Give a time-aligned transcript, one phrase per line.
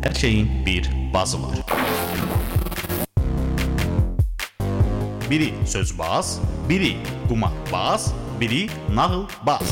[0.00, 1.56] Hər şeyin bir bazı var.
[5.30, 6.96] Biri sözbaz, biri
[7.28, 9.62] qumarbaz, biri nağılbaz.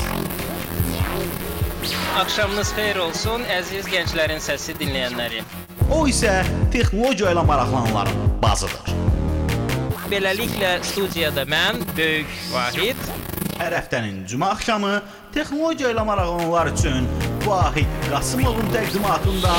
[2.19, 5.41] Axşamınız xeyir olsun, əziz gənclərin səsi dinləyənləri.
[5.89, 6.43] O isə
[6.77, 8.93] texnologiya ilə maraqlananların bazıdır.
[10.13, 13.01] Beləliklə studiyada mən, Böyük Vahid,
[13.59, 14.91] Hər həftənin cümə axşamı
[15.35, 17.09] texnologiya ilə maraqlananlar üçün
[17.43, 19.55] Vahid Qasımovun təqdimatında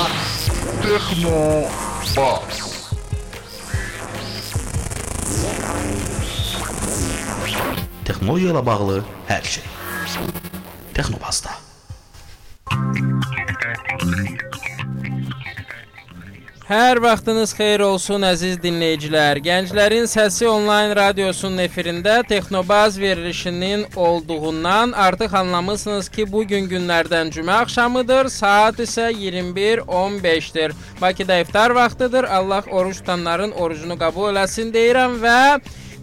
[2.15, 2.59] Bas.
[8.05, 9.65] Texnologiya ilə bağlı hər şey.
[10.97, 11.68] Texnobazda.
[16.69, 19.39] Hər vaxtınız xeyir olsun əziz dinləyicilər.
[19.41, 27.55] Gənclərin Səsi onlayn radiosunun efirində Texnobaz verilişinin olduğundan artıq anlamısınız ki, bu gün günlərdən cümə
[27.63, 28.29] axşamıdır.
[28.29, 30.75] Saat isə 21:15-dir.
[31.01, 32.23] Bakıda iftar vaxtıdır.
[32.23, 35.41] Allah oruç tutanların orucunu qəbul eləsin deyirəm və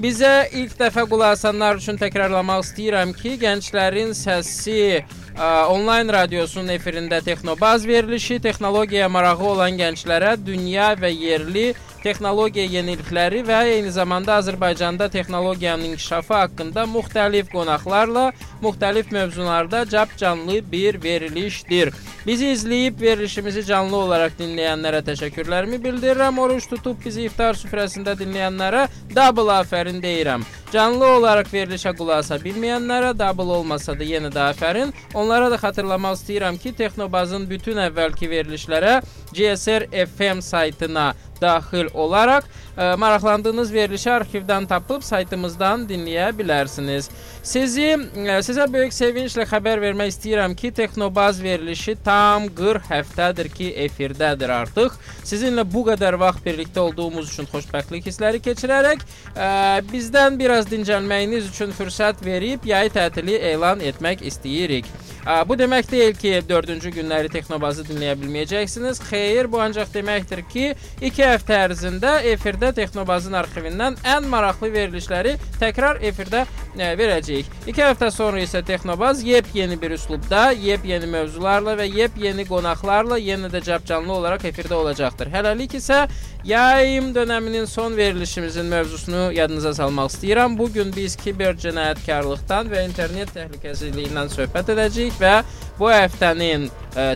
[0.03, 5.05] Bizə ilk dəfə qulaq asanlar üçün təkrarlamaq istəyirəm ki, Gənclərin Səsi
[5.37, 11.67] onlayn radiosunun efirində Texnobaz verilişi texnologiyaya marağı olan gənclərə dünya və yerli
[12.03, 18.27] texnologiya yenilikləri və eyni zamanda Azərbaycanda texnologiyanın inkişafı haqqında müxtəlif qonaqlarla
[18.63, 21.95] müxtəlif mövzularda cap-canlı bir verilişdir.
[22.27, 26.39] Bizi izləyib verilişimizi canlı olaraq dinləyənlərə təşəkkürlərimi bildirirəm.
[26.43, 30.43] Oruç tutub bizi iftar süfrəsində dinləyənlərə double afərin deyirəm.
[30.73, 34.91] Canlı olaraq verilişə qulaq asa bilməyənlərə double olmasa da yenə də afərin.
[35.15, 38.97] Onlara da xatırlamaq istəyirəm ki, Texnobazın bütün əvvəlki verilişlərə
[39.37, 47.09] GSR FM saytına daxil olaraq ə, maraqlandığınız verilişi arxivdən tapıb saytımızdan dinləyə bilərsiniz.
[47.47, 53.71] Sizi ə, sizə böyük sevinclə xəbər vermək istəyirəm ki, Texnobaz verilişi tam 40 həftədir ki,
[53.87, 54.97] efirdədir artıq.
[55.25, 59.49] Sizinlə bu qədər vaxt birlikdə olduğumuz üçün xoşbəxtlik hissləri keçirərək ə,
[59.89, 64.91] bizdən biraz dincəlməyiniz üçün fürsət verib yay tətili elan etmək istəyirik.
[65.27, 69.01] Ə, Bu demək deyil ki, 4-cü günləri Texnobazı dinləyə bilməyəcəksiniz.
[69.09, 70.69] Xeyr, bu ancaq deməkdir ki,
[71.03, 77.51] 2 həftə ərzində efirdə Texnobazın arxivindən ən maraqlı verilişləri təkrar efirdə ə, verəcəyik.
[77.67, 83.65] 2 həftə sonra isə Texnobaz yepyeni bir üslubda, yepyeni mövzularla və yepyeni qonaqlarla yenə də
[83.67, 85.33] cəbcanlı olaraq efirdə olacaqdır.
[85.35, 86.05] Hələlik isə
[86.45, 90.59] yayım dövrünün son verilişimizin mövzusunu yadınıza salmaq istəyirəm.
[90.59, 95.43] Bu gün biz kiber cinayətkarlıqdan və internet təhlükəsizliyindən söhbət edəcəyik və
[95.79, 96.71] bu həftənin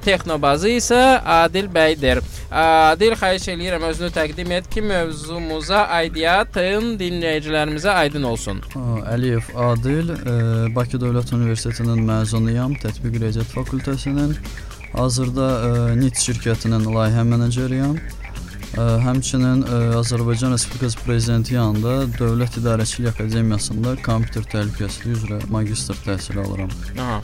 [0.04, 2.20] texnobazı isə Adil bəydir.
[2.50, 8.62] Adil xahiş eləyirəm özünü təqdim et ki, mövzumuza aidiyyatın dinləyicilərimizə aydın olsun.
[9.14, 10.34] Əliyev Adil, e,
[10.74, 14.34] Bakı Dövlət Universitetinin məzunuyam, Tətbiq Riyaziyyat Fakültəsinin.
[14.92, 18.00] Hazırda e, NIT şirkətinin layihə meneceriyəm.
[18.00, 26.42] E, həmçinin e, Azərbaycan Respublikası Prezidenti yanında Dövlət İdarəçilik Akademiyasında kompüter təhlükəsizliyi üzrə magistr təhsili
[26.42, 26.74] alıram.
[26.98, 27.20] Aha.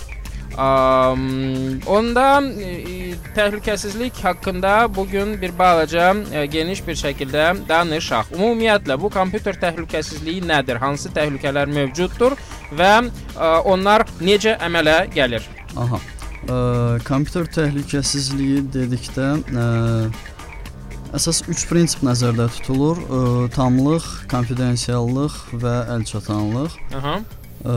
[0.57, 8.33] Onda e, təhlükəsizlik haqqında bu gün bir balaca e, geniş bir şəkildə danışaq.
[8.33, 10.81] Ümumiyyətlə bu kompüter təhlükəsizliyi nədir?
[10.81, 12.39] Hansı təhlükələr mövcuddur
[12.73, 15.45] və e, onlar necə əmələ gəlir?
[15.77, 16.01] Aha.
[16.47, 16.57] Ə,
[17.05, 19.65] kompüter təhlükəsizliyi dedikdə ə,
[21.17, 23.03] əsas 3 prinsip nəzərdə tutulur.
[23.03, 23.25] Ə,
[23.57, 26.81] tamlıq, konfidensiallıq və əlçatanlıq.
[26.97, 27.19] Aha.
[27.67, 27.75] Ə,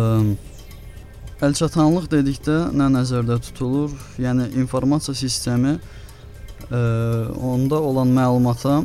[1.45, 3.94] əlçatanlıq dedikdə nə nəzərdə tutulur?
[4.19, 6.81] Yəni informasiya sistemi ə,
[7.39, 8.81] onda olan məlumata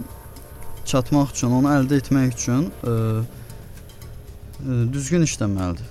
[0.87, 2.94] çatmaq üçün, onu əldə etmək üçün ə,
[3.25, 5.91] ə, düzgün işləməlidir.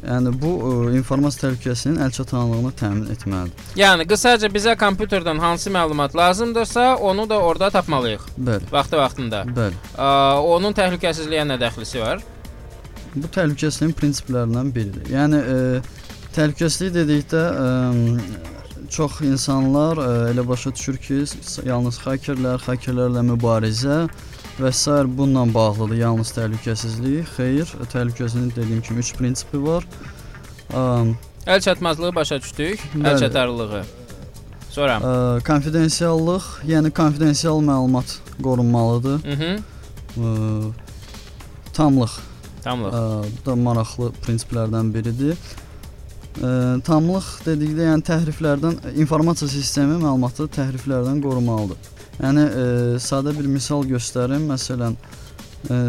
[0.00, 3.68] Yəni bu ə, informasiya təhlükəsinin əlçatanlığını təmin etməlidir.
[3.78, 8.24] Yəni qısaca bizə kompüterdən hansı məlumat lazımdırsa, onu da orada tapmalıyıq.
[8.38, 9.44] Bəli, Vaxtı vaxtında.
[9.54, 9.76] bəli.
[9.98, 10.08] Ə,
[10.56, 12.24] onun təhlükəsizliyə nə dəxlisi var?
[13.14, 15.06] Bu təhlükəsizliyin prinsiplərindən biridir.
[15.12, 15.58] Yəni ə,
[16.34, 17.68] təhlükəsizlik dedikdə ə,
[18.90, 21.20] çox insanlar ə, elə başa düşür ki,
[21.68, 24.00] yalnız hakerlər, hakerlərlə mübarizə
[24.58, 24.90] və s.
[25.06, 27.30] bununla bağlıdır yalnız təhlükəsizlik.
[27.36, 29.86] Xeyr, təhlükəsizliyin dediyim kimi 3 prinsipi var.
[30.74, 30.82] Ə,
[31.46, 33.20] Əl çatmazlığı başa düşdük, əl Bəli.
[33.20, 33.84] çatarlığı.
[34.74, 34.98] Sonra.
[34.98, 39.22] ə, konfidensiallıq, yəni konfidensial məlumat qorunmalıdır.
[39.22, 40.72] Mhm.
[41.74, 42.12] Tamlıq
[42.64, 42.96] Tamlıq.
[42.96, 45.38] Ə, Bu da maraqlı prinsiplərdən biridir.
[46.40, 51.92] Ə, tamlıq dedikdə, yəni təhriflərdən informasiya sistemi məlumatı təhriflərdən qorumalıdır.
[52.22, 52.66] Yəni ə,
[53.04, 54.48] sadə bir misal göstərim.
[54.50, 54.96] Məsələn,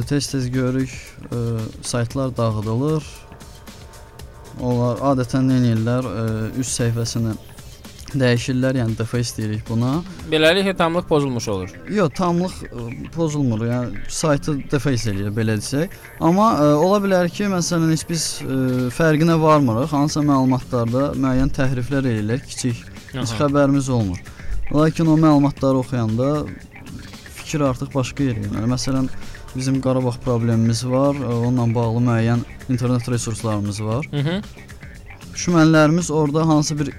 [0.08, 0.94] tez-tez görürük
[1.32, 1.42] ə,
[1.84, 3.08] saytlar dağıdılır.
[4.64, 6.06] Onlar adətən nə edirlər?
[6.62, 7.34] Üst səhifəsini
[8.24, 9.98] dəyişirlər, yəni dəfə istəyirik buna.
[10.32, 11.74] Beləliklə tamlıq pozulmuş olur.
[11.98, 12.86] Yox, tamlıq ə,
[13.16, 13.66] pozulmur.
[13.70, 15.94] Yəni saytı dəfəs eləyir belə desək.
[16.20, 18.60] Amma ə, ola bilər ki, məsələn, heç biz ə,
[18.96, 19.92] fərqinə varmırıq.
[19.94, 22.84] Hansısa məlumatlarda müəyyən təhriflər eləyirlər, kiçik.
[23.16, 24.20] Heç xəbərimiz olmur.
[24.74, 26.30] Lakin o məlumatları oxuyanda
[27.38, 28.70] fikir artıq başqa yerə yönəlir.
[28.74, 29.10] Məsələn,
[29.56, 34.08] bizim Qarabağ problemimiz var, onunla bağlı müəyyən internet resurslarımız var.
[34.12, 34.44] Hı -hı.
[35.34, 36.94] Düşmənlərimiz orada hansı bir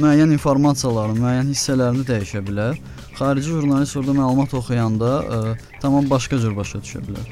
[0.00, 2.78] müəyyən informasiyaların, müəyyən hissələrini dəyişə bilər.
[3.18, 5.40] Xarici jurnalist orada məlumat oxuyanda ə,
[5.82, 7.28] tamam başqa cür başa düşə bilər.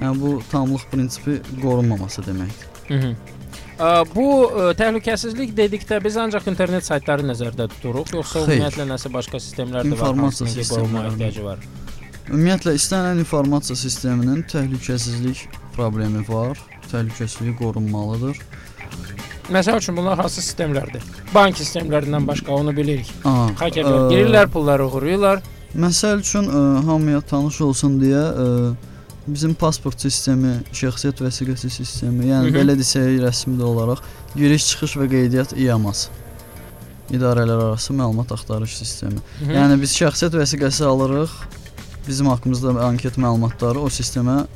[0.00, 2.68] Yəni bu tamlıq prinsipi qorunmaması deməkdir.
[2.88, 3.14] Hı -hı.
[3.78, 8.48] Ə, Bu ə, təhlükəsizlik dedikdə biz ancaq internet saytları nəzərdə tuturuq, yoxsa Xeyr.
[8.48, 11.12] ümumiyyətlə nəsə başqa sistemlər də var, qorunmağa sistemləri.
[11.12, 11.58] ehtiyacı var.
[12.30, 16.58] Ümumiyyətlə istənilən informasiya sisteminin təhlükəsizlik problemi var.
[16.92, 18.38] Təhlükəsizliyi qorunmalıdır.
[19.52, 21.04] Məsəl üçün bunlar hansı sistemlərdir?
[21.34, 23.10] Bank sistemlərindən başqa onu bilirik.
[23.24, 25.42] Hakerlər ə, girirlər, pulları oğurlayırlar.
[25.76, 28.46] Məsəl üçün ə, hamıya tanış olsun deyə ə,
[29.26, 32.58] bizim pasport sistemi, şəxsiyyət vəsiqəsi sistemi, yəni Hı -hı.
[32.60, 34.00] belə desək rəsmi də olaraq
[34.36, 36.08] giriş-çıxış və qeydiyyat İAMAS
[37.12, 39.20] idarələr arası məlumat axtarış sistemi.
[39.38, 39.56] Hı -hı.
[39.58, 41.30] Yəni biz şəxsiyyət vəsiqəsi alırıq.
[42.08, 44.46] Bizim haqqımızda anket məlumatları o sistemə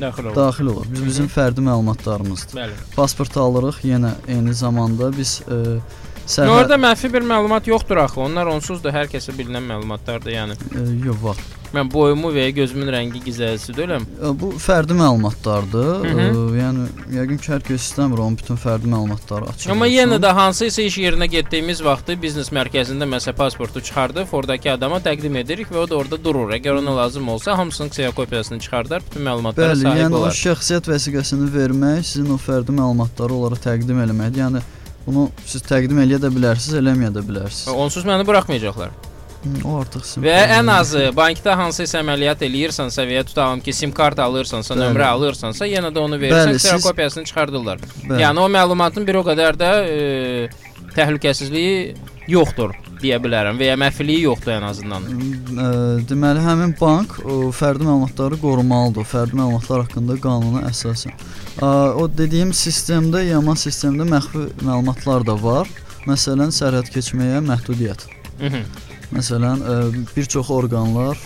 [0.00, 0.36] daxil olur.
[0.36, 0.86] daxil olur.
[0.92, 2.56] Biz bizim fərdi məlumatlarımızdır.
[2.60, 2.78] Bəli.
[2.96, 5.80] Pasport alırıq, yenə eyni zamanda biz ə,
[6.26, 8.20] sərhəd Orada mənfi bir məlumat yoxdur axı.
[8.20, 10.58] Onlar onsuz da hər kəsə bilinən məlumatlardır, yəni.
[10.74, 11.44] ə, yox var.
[11.74, 14.04] Mən boyumu və ya gözümün rəngi gizlədisi deyiləm.
[14.22, 15.88] Ə, Bu fərdi məlumatlardır.
[16.04, 16.26] Hı -hı.
[16.30, 16.84] Ə, Yəni
[17.16, 19.70] yəqin ki, hər kəs istəmir onun bütün fərdi məlumatları açıq.
[19.72, 19.96] Amma olsun.
[19.98, 25.36] yenə də hansısa iş yerinə getdiyimiz vaxtı biznes mərkəzində məsəl pasportu çıxardıb oradakı adama təqdim
[25.36, 26.50] edirik və o da orada durur.
[26.50, 30.32] Əgər ona lazım olsa, hamısının ksenokopiyasını çıxardar, bütün məlumatlara Bəli, sahib yəni o olar.
[30.32, 34.38] şəxsiyyət vəsiqəsini vermək, sizin o fərdi məlumatları onlara təqdim eləməkdir.
[34.46, 34.60] Yəni
[35.06, 37.74] bunu siz təqdim eləyə də bilərsiniz, eləməyə də bilərsiniz.
[37.74, 38.90] Onsuz məni buraxmayacaqlar.
[39.44, 40.06] Hı, O artıq.
[40.24, 44.86] Və ən azı bankda hansısa əməliyyat eləyirsənsə və ya tutalım ki, sim kart alırsansa, Bəli.
[44.86, 47.78] nömrə alırsansa, yenə də onu verirsən, Bəli, siz- ksenokopiyasını çıxardırlar.
[48.08, 48.20] Bəli.
[48.22, 50.48] Yəni o məlumatın bir o qədər də e,
[50.96, 51.94] təhlükəsizliyi
[52.32, 55.04] yoxdur deyə bilərəm və ya məfiliyi yoxdur ən azından.
[55.04, 55.66] Ə,
[56.08, 59.04] deməli həmin bank o fərdi məlumatları qorumalıdır.
[59.10, 61.12] Fərdi məlumatlar haqqında qanuna əsasən.
[61.60, 61.68] Ə,
[62.00, 65.68] o dediyim sistemdə, YAMA sistemdə məxfi məlumatlar da var.
[66.08, 68.08] Məsələn, sərhəd keçməyə məhdudiyyət.
[68.40, 68.64] Mhm.
[69.12, 69.76] Məsələn, ə,
[70.16, 71.20] bir çox orqanlar,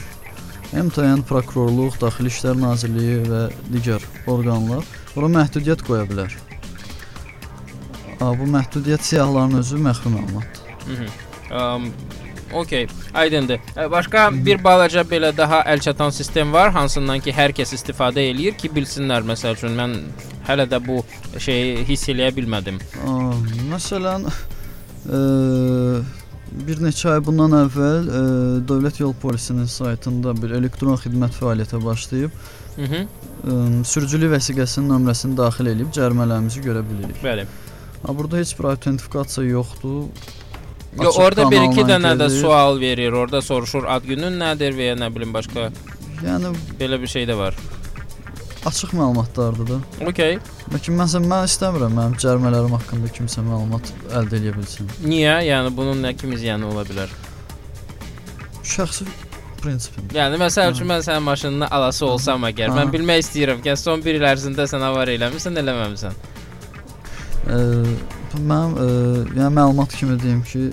[0.72, 3.42] MTN, prokurorluq, Daxili İşlər Nazirliyi və
[3.72, 4.84] digər orqanlar
[5.16, 6.34] ora məhdudiyyət qoya bilər.
[8.18, 11.12] Bu məhdudiyyət siyahılarının özü məxfi məlumatdır.
[11.54, 11.92] Um,
[12.48, 13.58] Okay, aydındır.
[13.76, 18.56] Ə, Başqa bir balaca belə daha əlçatan sistem var, hansından ki hər kəs istifadə eləyir
[18.56, 19.26] ki, bilsinlər.
[19.28, 19.98] Məsəl üçün mən
[20.48, 21.02] hələ də bu
[21.36, 22.80] şeyi hiss eləyə bilmədim.
[23.04, 23.18] A,
[23.68, 24.24] məsələn,
[25.12, 25.20] ə,
[26.68, 28.22] bir neçə ay bundan əvvəl ə,
[28.68, 32.30] Dövlət Yol Polisinin saytında bir elektron xidmət fəaliyyətə başlayıb,
[32.78, 33.82] Mhm.
[33.84, 37.16] sürücülük vəsiqəsinin nömrəsini daxil edib cərimələrimizi görə bilirik.
[37.24, 37.44] Bəli.
[38.06, 40.04] Ha burada heç bir autentifikasiya yoxdur.
[41.02, 42.40] Yo, Açıq orada bir iki kanalla dənə də gedir.
[42.40, 43.12] sual verir.
[43.12, 45.70] Orada soruşur ad günün nədir və ya nə bilim başqa
[46.24, 47.54] Yəni belə bir şey də var.
[48.68, 49.78] Açıq məlumatlardır da.
[50.10, 50.38] Okay.
[50.72, 54.90] Lakin məsələn mən istəmirəm mənim cərimələrim haqqında kimsə məlumat əldə edə bilsin.
[55.04, 55.38] Niyə?
[55.48, 57.12] Yəni bunun nə kimi ziyanı ola bilər?
[58.68, 59.08] Şəxsi
[59.62, 60.10] prinsipim.
[60.14, 62.92] Yəni məsəl üçün mən sənin maşınını alası olsam əgər, mən Aha.
[62.94, 66.18] bilmək istəyirəm ki, son 1 il ərzində sən avar eləmisən, eləməmisən.
[67.48, 67.58] Ə,
[68.38, 68.88] mənim ə,
[69.40, 70.68] yəni məlumat kimi deyim ki,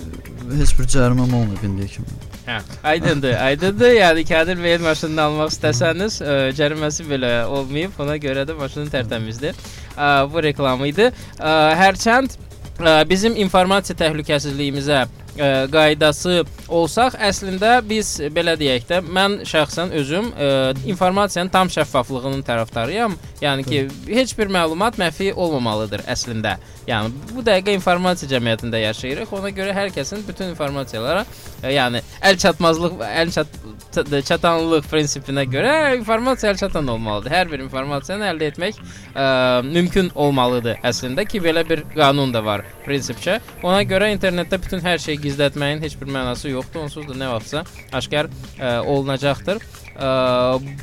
[0.60, 2.35] heç bir cəriməm olmayıb indiyə kimi.
[2.46, 3.90] Hə, aydındır, aydındır.
[3.96, 7.98] Yəni Kadir bəyin maşınını almaq istəsəniz, ə, cəriməsi belə olmayıb.
[8.04, 9.58] Ona görə də maşının tərtəmizdir.
[9.96, 11.08] Ə, bu reklam idi.
[11.40, 12.36] Ə, hərçənd
[12.78, 15.02] ə, bizim informasiya təhlükəsizliyimizə
[15.36, 20.48] ə, qaydası olsaq, əslində biz belə deyək də, mən şəxsən özüm ə,
[20.88, 23.16] informasiyanın tam şəffaflığının tərəfdarıyam.
[23.42, 26.56] Yəni ki, heç bir məlumat məxfi olmamalıdır əslində.
[26.88, 29.32] Yəni bu dəqiqə informasiya cəmiyyətində yaşayırıq.
[29.36, 31.26] Ona görə hər kəsin bütün informasiyalara,
[31.62, 33.58] ə, yəni əl çatmazlıq, əl çat
[33.96, 37.34] çat- çatanlıq prinsipinə görə informasiya əl çatan olmalıdır.
[37.34, 39.26] Hər bir informasiyanı əldə etmək ə,
[39.66, 43.40] mümkün olmalıdır əslində ki, belə bir qanun da var prinsipcə.
[43.62, 46.86] Ona görə internetdə bütün hər şeyi gizlətməyin heç bir mənası yoxdur.
[46.86, 47.64] Onsuz da nə vaxtsa
[47.94, 49.60] aşkar ə, olunacaqdır.
[49.96, 50.10] Ə,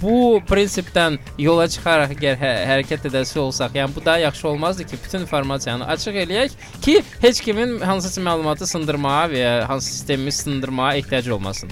[0.01, 0.17] bu
[0.50, 5.25] prinsipdən yola çıxaraq əgər hə hərəkət edəsi olsaq, yəni bu daha yaxşı olmazdı ki, bütün
[5.27, 11.35] informasiyanı açıq eləyək ki, heç kimin hansısa məlumatı sındırmağa və ya hansı sistemi sındırmağa ehtiyacı
[11.35, 11.71] olmasın.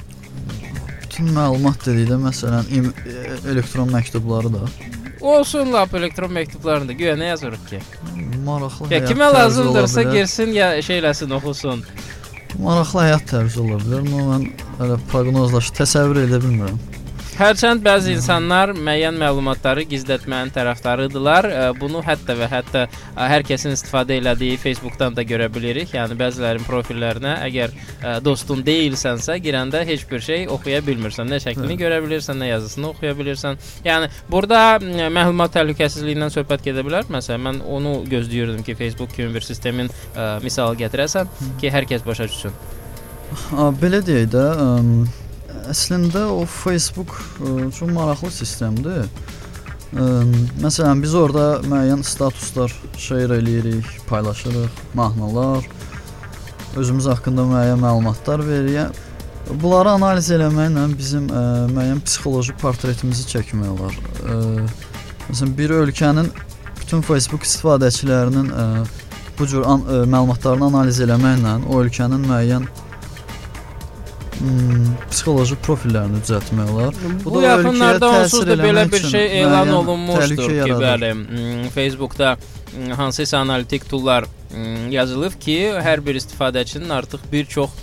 [1.03, 2.85] Bütün məlumat dedikdə məsələn ə,
[3.51, 4.65] elektron məktubları da
[5.21, 7.79] Olsun lap elektron məktublarında güya nə yazırıq ki?
[8.45, 8.87] maraqlı.
[8.89, 11.83] Ya həyat kimə lazımdırsa girsin ya şey eləsin, oxusun.
[12.59, 14.47] Maraqlı həyat tərzi ola bilər, amma mən
[14.79, 16.90] hələ proqnozlaş təsəvvür edə bilmirəm.
[17.31, 21.47] Hərçənd bəzi insanlar müəyyən məlumatları gizlətməyin tərəfdarıdırlar.
[21.79, 22.81] Bunu hətta və hətta
[23.15, 25.93] hər kəsin istifadə elədiyi Facebook-dan da görə bilirik.
[25.95, 27.73] Yəni bəzilərinin profillərinə əgər
[28.25, 31.31] dostun deyilsənsə, girəndə heç bir şey oxuya bilmirsən.
[31.31, 33.57] Nə şəklini görə bilirsən, nə yazısını oxuya bilirsən.
[33.87, 37.07] Yəni burada məlumat təhlükəsizliyindən söhbət gedə bilər.
[37.15, 39.89] Məsələn, mən onu gözləyirdim ki, Facebook kimi bir sistemin
[40.43, 41.31] misalı gətirəsən
[41.63, 42.61] ki, hər kəs başa düşsün.
[43.55, 45.20] A, belə deyək də, ə,
[45.69, 49.05] əslində o Facebook ə, çox maraqlı sistemdir.
[49.91, 50.05] Ə,
[50.63, 55.67] məsələn, biz orada müəyyən statuslar şeir eləyirik, paylaşırıq, mahnılar,
[56.79, 59.01] özümüz haqqında müəyyən məlumatlar veririk.
[59.51, 63.97] Bunları analiz eləməklə bizim ə, müəyyən psixoloji portretimizi çəkmək olar.
[64.23, 64.37] Ə,
[65.27, 66.31] məsələn, bir ölkənin
[66.79, 68.69] bütün Facebook istifadəçilərinin ə,
[69.39, 72.69] bu cür an, ə, məlumatlarını analiz eləməklə o ölkənin müəyyən
[74.41, 76.97] hmm, psixoloji profillərini düzəltmək olar.
[77.23, 81.13] Bu, da o yaxınlarda onsuz da belə bir şey elan olunmuşdur ki, bəli,
[81.75, 82.35] Facebookda
[82.97, 85.57] hansısa analitik toollar mm, yazılıb ki,
[85.87, 87.73] hər bir istifadəçinin artıq bir çox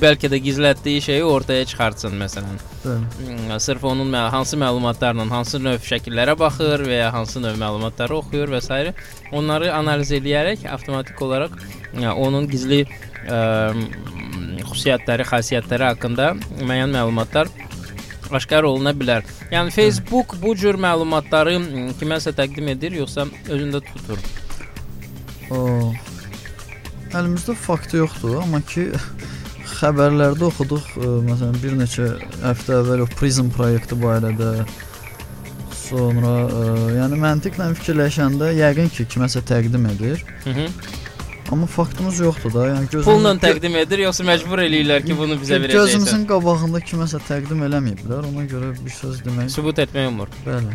[0.00, 2.60] bəlkə də gizlətdiyi şeyi ortaya çıxartsın məsələn.
[2.84, 3.58] Bəli.
[3.60, 8.62] Sırf onun hansı məlumatlarla, hansı növ şəkillərə baxır və ya hansı növ məlumatları oxuyur və
[8.62, 8.94] s.
[9.32, 11.58] onları analiz edərək avtomatik olaraq
[12.16, 12.84] onun gizli
[13.28, 13.72] ə,
[14.68, 17.50] xüsusiyyətləri, xassiyyətləri haqqında müəyyən məlumatlar
[18.36, 19.26] aşkar oluna bilər.
[19.52, 21.58] Yəni Facebook bu cür məlumatları
[22.00, 24.22] kiməsə təqdim edir, yoxsa özündə tutur?
[25.52, 25.60] O
[27.12, 28.88] əlimizdə faktı yoxdur, amma ki
[29.76, 32.08] xəbərlərdə oxuduq, ə, məsələn, bir neçə
[32.44, 34.54] həftə əvvəl o Prism proyekti barədə
[35.82, 36.66] sonra ə,
[36.96, 40.24] yəni məntiqlə fikirləşəndə yəqin ki, kiməsə təqdim edir.
[40.46, 40.68] Hı -hı.
[41.52, 42.62] Amma faktımız yoxdur da.
[42.70, 45.82] Yəni gözümüz Pulla təqdim edir, yoxsa məcbur eləyirlər ki, bunu bizə verəcəksən?
[45.82, 48.24] Gözümüzün qabağında kiməsə təqdim eləməyiblər.
[48.30, 49.52] Ona görə bir söz demək.
[49.52, 50.32] Sübut etmək olmur.
[50.46, 50.72] Bəli.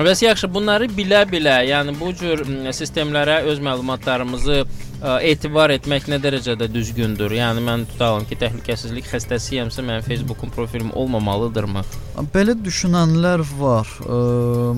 [0.00, 6.70] Bəs yaxşı, bunları bilə-bilə, yəni bu cür sistemlərə öz məlumatlarımızı ə, etibar etmək nə dərəcədə
[6.72, 7.34] düzgündür?
[7.36, 11.84] Yəni mən tutalım ki, təhlükəsizlik xəstəsiyəmsə, mənim Facebookun profilim olmamalıdırmı?
[12.32, 13.92] Belə düşünənlər var.
[14.00, 14.22] Ə,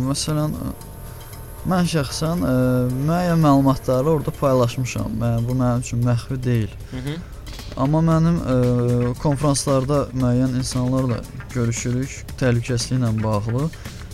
[0.08, 0.58] məsələn,
[1.68, 2.54] mən şəxsən ə,
[2.92, 5.14] müəyyən məlumatları orada paylaşmışam.
[5.20, 6.72] Mən bu mənim üçün məxfi deyil.
[6.90, 7.16] Hı -hı.
[7.76, 8.56] Amma mənim ə,
[9.22, 11.20] konfranslarda müəyyən insanlarla
[11.54, 13.70] görüşürük təhlükəsizliklə bağlı.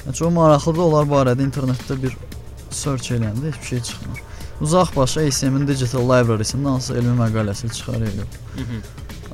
[0.06, 2.16] Yəni, çox maraqlıdır onlar barədə internetdə bir
[2.70, 4.18] search eləyəndə heç bir şey çıxmır.
[4.60, 7.66] Uzaq başa ACM-in Digital Library-sində hansı elmi məqaləsi
[8.62, 8.80] -hı.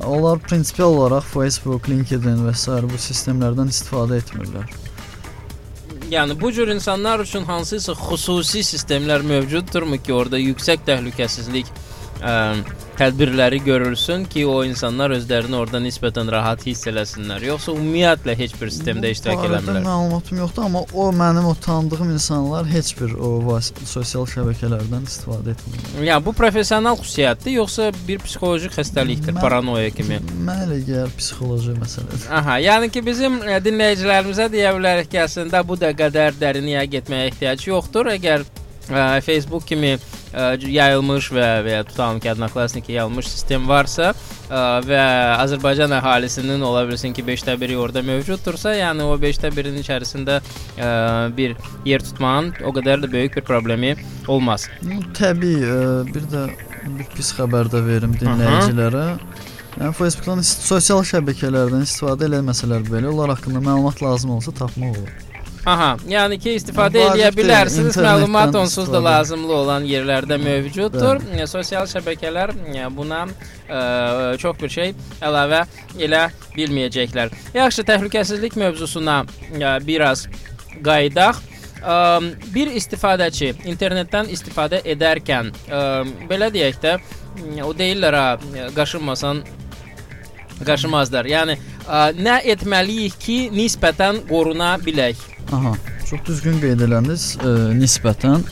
[0.06, 2.82] Onlar prinsipial olaraq Facebook, LinkedIn və s.
[2.82, 4.83] bu sistemlərdən istifadə etmirlər.
[6.10, 11.70] Yəni bu cür insanlar üçün hansısa xüsusi sistemlər mövcuddurmu ki, orada yüksək təhlükəsizlik
[12.24, 12.34] ə,
[12.98, 17.42] tədbirləri görülsün ki, o insanlar özlərini orada nisbətən rahat hiss eləsinlər.
[17.48, 19.82] Yoxsa ümumiyyətlə heç bir sistemdə iştirak eləmirlər.
[19.84, 26.06] Məlumatım yoxdur, amma o mənim o tanıdığım insanlar heç bir o sosial şəbəkələrdən istifadə etmirlər.
[26.08, 30.20] Yəni bu professional xüsusiyyətdir, yoxsa bir psixoloji xəstəlikdir, Mən- paranoya kimi?
[30.46, 32.28] Mənə elə gəlir psixoloji məsələdir.
[32.40, 37.32] Aha, yəni ki bizim ə, dinləyicilərimizə deyə bilərik ki, əslində bu da qədər dərinliyə getməyə
[37.32, 38.14] ehtiyac yoxdur.
[38.14, 39.96] Əgər ə, Facebook kimi
[40.34, 45.00] yayılmış və və ya tutalım ki, Adnoklassniki yayılmış sistem varsa ə, və
[45.38, 50.90] Azərbaycan əhalisinin ola bilsin ki, 5də 1-i orada mövcuddursa, yəni o 5də 1-in içərisində ə,
[51.36, 51.56] bir
[51.88, 53.94] yer tutmanın o qədər də böyük bir problemi
[54.28, 54.68] olmaz.
[55.18, 56.46] Təbii, ə, bir də
[56.84, 59.06] bir pis xəbər də verim dinləyicilərə.
[59.74, 65.23] Yəni Facebookdan sosial şəbəkələrdən istifadə eləməsələr belə, onlar haqqında məlumat lazım olsa tapmaq olur.
[65.64, 67.96] Aha, yəni ki istifadə deyil, bilərsiniz.
[68.04, 71.22] Məlumat onsuz da lazımlı olan yerlərdə mövcuddur.
[71.30, 74.92] Yəni, Sosial şəbəkələr yəni, buna ə, çox bir şey
[75.24, 75.62] əlavə
[75.96, 77.32] elə bilməyəcəklər.
[77.56, 80.26] Yaxşı, təhlükəsizlik mövzusuna ə, biraz
[80.84, 81.40] qayıdaq.
[81.80, 81.98] Ə,
[82.52, 85.82] bir istifadəçi internetdən istifadə edərkən ə,
[86.28, 86.98] belə deyək də
[87.64, 88.30] o deyirlər ha,
[88.76, 89.46] qaşınmasan
[90.60, 91.24] qaşımazlar.
[91.24, 95.30] Yəni ə, nə etməliyik ki, nisbətən qoruna bilək?
[95.52, 95.74] Aha,
[96.08, 98.44] çox düzgün qeyd elədiniz, ə, nisbətən.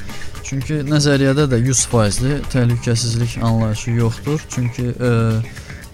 [0.45, 4.45] Çünki nəzəriyyədə də 100%li təhlükəsizlik anlayışı yoxdur.
[4.53, 5.13] Çünki ə,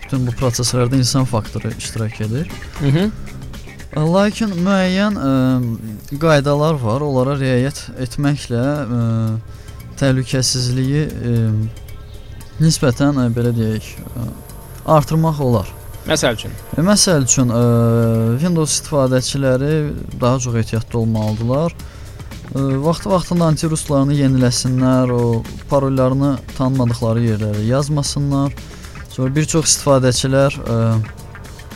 [0.03, 2.51] bütün bu proseslərdə insan faktoru iştirak edir.
[2.83, 3.13] Mhm.
[4.15, 5.31] Lakin müəyyən ə,
[6.21, 7.07] qaydalar var.
[7.07, 8.65] Onlara riayət etməklə
[8.99, 9.03] ə,
[10.03, 11.37] təhlükəsizliyi ə,
[12.59, 14.29] nisbətən ə, belə deyək, ə,
[14.99, 15.71] artırmaq olar.
[16.09, 16.53] Məsəl üçün.
[16.73, 17.63] E, məsəl üçün ə,
[18.41, 19.73] Windows istifadəçiləri
[20.21, 21.75] daha çox ehtiyatlı olmalıdırlar.
[21.77, 28.57] Ə, Vaxtı-vaxtında antiviruslarını yeniləsinlər, o parollarını tanımadıkları yerlərə yazmasınlar.
[29.13, 30.79] Sonra bir çox istifadəçilər ə,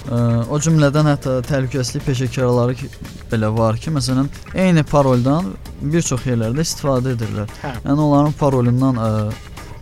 [0.08, 2.88] ə, o cümlədən hətta təhlükəsizlik peşəkarları ki,
[3.34, 7.52] belə var ki, məsələn, eyni paroldan bir çox yerlərdə istifadə edirlər.
[7.60, 7.76] Hə.
[7.84, 9.12] Yəni onların parolundan ə,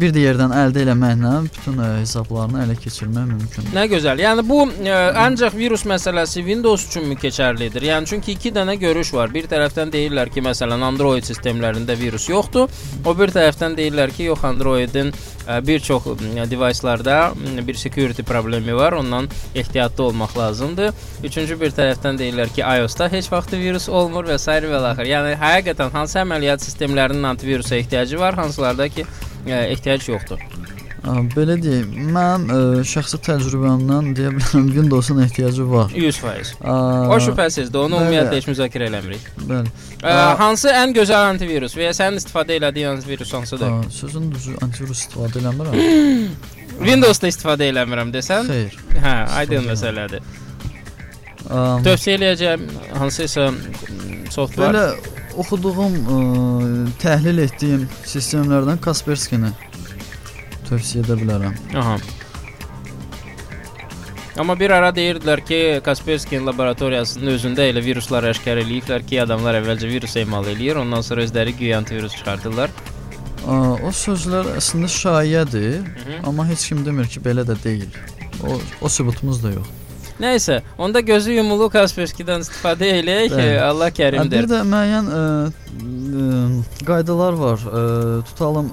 [0.00, 3.74] bir digərdən əldə eləməklə bütün ə, hesablarını ələ keçirmək mümkündür.
[3.76, 4.22] Nə gözəl.
[4.24, 7.84] Yəni bu ə, ancaq virus məsələsi Windows üçünmü keçərlidir?
[7.90, 9.32] Yəni çünki 2 dənə görüş var.
[9.34, 12.70] Bir tərəfdən deyirlər ki, məsələn, Android sistemlərində virus yoxdur.
[13.04, 16.08] O bir tərəfdən deyirlər ki, yox Androidin ə, bir çox
[16.50, 17.20] devicelarda
[17.66, 18.96] bir security problemi var.
[19.00, 20.94] Ondan ehtiyatlı olmaq lazımdır.
[21.24, 24.60] Üçüncü bir tərəfdən deyirlər ki, iOS-da heç vaxt virus olmur və s.
[24.60, 25.10] və axır.
[25.10, 29.04] Yəni həqiqətən hansı əməliyyat sistemlərinin antivirusa ehtiyacı var, hansılarda ki,
[29.46, 30.42] ehtiyac yoxdur.
[31.32, 35.88] Belə deyim, mən ə, şəxsi təcrübəmdən deyə bilərəm Windows-un ehtiyacı var.
[35.96, 36.50] 100%.
[36.60, 36.74] Ə,
[37.08, 37.78] O şübhəsizdir.
[37.80, 38.02] Onu bəli.
[38.04, 39.24] ümumiyyətlə heç müzakirə eləmirik.
[39.48, 39.72] Bəli.
[40.04, 43.72] Ə, hansı ən gözəl antivirus və ya sənin istifadə elədiyin antivirus hansıdır?
[43.78, 45.80] Ə, sözün düzü antivirus istifadə eləmirəm.
[46.90, 48.52] Windows-da istifadə eləmirəm desən?
[48.52, 48.76] Xeyr.
[49.00, 50.20] Hə, aydın məsələdir.
[51.88, 52.68] Tövsiyə eləyəcəm
[53.00, 53.48] hansısa
[54.30, 54.68] software.
[54.68, 54.84] belə
[55.36, 56.18] oxuduğum, ə,
[57.02, 59.52] təhlil etdiyim sistemlərdən Kaspersky-ni
[60.68, 61.54] tövsiyə edə bilərəm.
[61.76, 61.96] Aha.
[64.38, 69.90] Amma bir ara deyirdilər ki, Kaspersky laboratoriyasının özündə elə viruslar aşkar eləyiblər ki, adamlar əvvəlcə
[69.90, 72.70] virus emal eləyir, ondan sonra özləri güya antivirus çıxardırlar.
[73.40, 76.24] Ə, o sözlər əslində şayiədir, Mhm.
[76.28, 77.90] amma heç kim demir ki, belə də deyil.
[78.46, 79.68] O o sübutumuz da yox.
[80.20, 83.32] Nəysə, onda gözü yumulu Kaspersky-dən istifadə eləyək.
[83.32, 83.56] Bəli.
[83.64, 84.42] Allah kərimdir.
[84.44, 85.22] Bir də müəyyən ə,
[86.20, 87.64] ə, qaydalar var.
[87.64, 87.84] Ə,
[88.28, 88.68] tutalım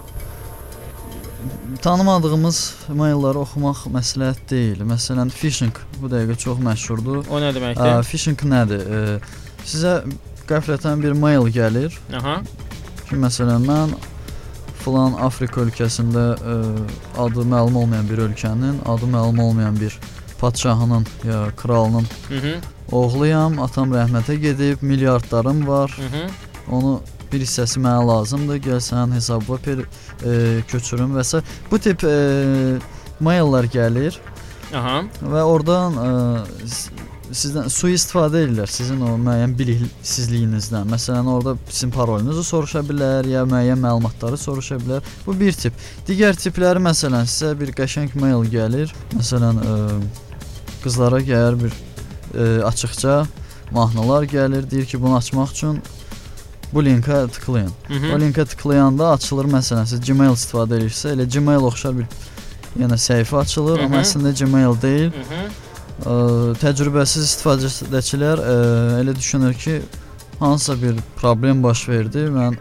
[1.84, 2.60] tanımadığımız
[3.00, 4.84] mailləri oxumaq məsləhət deyil.
[4.90, 7.24] Məsələn, phishing bu dəqiqə çox məşhurdur.
[7.32, 8.04] O nə Ə, deməkdir?
[8.10, 8.84] phishing nədir?
[8.84, 9.02] Ə,
[9.68, 10.02] sizə
[10.50, 12.40] qəflətən bir mail gəlir Aha.
[13.08, 13.96] ki, məsələn, mən
[14.84, 16.60] filan Afrika ölkəsində ə,
[17.24, 19.96] adı məlum olmayan bir ölkənin, adı məlum olmayan bir
[20.40, 22.62] padşahının ya kralının Mhm.
[22.92, 25.98] oğluyam, atam rəhmətə gedib, milyardlarım var.
[26.00, 26.30] Mhm.
[26.76, 27.02] Onu
[27.34, 28.58] bir hissəsi mənə lazımdır.
[28.64, 29.78] Gəl sənin hesabına per,
[30.26, 31.42] e, köçürüm və s.
[31.72, 32.16] Bu tip e,
[33.22, 34.16] maillər gəlir
[34.76, 35.02] Aha.
[35.24, 36.10] və oradan e,
[37.32, 40.88] sizdən sui-istifadə edirlər sizin o müəyyən biliksizliyinizdən.
[40.88, 45.02] Məsələn, orada sizin parolunuzu soruşa bilər, ya müəyyən məlumatları soruşa bilər.
[45.26, 45.74] Bu bir tip.
[46.08, 48.94] Digər tipləri məsələn sizə bir qəşəng mail gəlir.
[49.18, 50.00] Məsələn, e,
[50.88, 51.74] qızlara gəlir bir
[52.40, 53.26] e, açıqca
[53.72, 55.82] mahnılar gəlir, deyir ki, bunu açmaq üçün
[56.74, 57.72] bu linka tıklayın.
[57.90, 58.12] Mhm.
[58.16, 62.06] O linka tıklayanda açılır məsələn siz Gmail istifadə edirsə, elə Gmail oxşar bir
[62.80, 64.04] yenə səhifə açılır, amma Mhm.
[64.04, 65.12] əslində Gmail deyil.
[65.22, 65.48] Mhm.
[66.06, 66.14] Ə,
[66.62, 68.56] təcrübəsiz istifadəçilər ə,
[69.02, 69.82] elə düşünür ki,
[70.40, 72.58] hansısa bir problem baş verdi, mən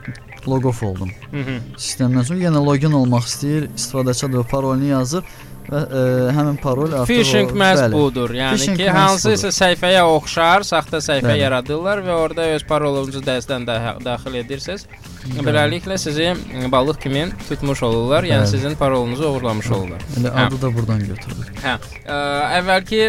[0.49, 1.11] log off oldum.
[1.33, 1.59] Mhm.
[1.77, 5.25] Sistemdən sonra yenə login olmaq istəyir, istifadəçi də o parolunu yazır
[5.71, 6.03] və ə,
[6.37, 7.93] həmin parol artıq Phishing məhz bəli.
[7.97, 8.31] budur.
[8.37, 11.41] Yəni Phishing ki, hansısa səhifəyə oxşar saxta səhifə Bəli.
[11.43, 14.87] yaradırlar və orada öz parolunuzu dəstən də daxil edirsiniz.
[15.27, 15.43] Bəli.
[15.49, 16.29] Beləliklə sizi
[16.71, 18.53] balıq kimi tutmuş olurlar, yəni Bəli.
[18.55, 20.05] sizin parolunuzu oğurlamış olurlar.
[20.21, 20.47] Elə Hə.
[20.47, 21.51] adı da buradan götürülür.
[21.65, 21.75] Hə.
[22.07, 22.21] Ə,
[22.61, 23.03] əvvəlki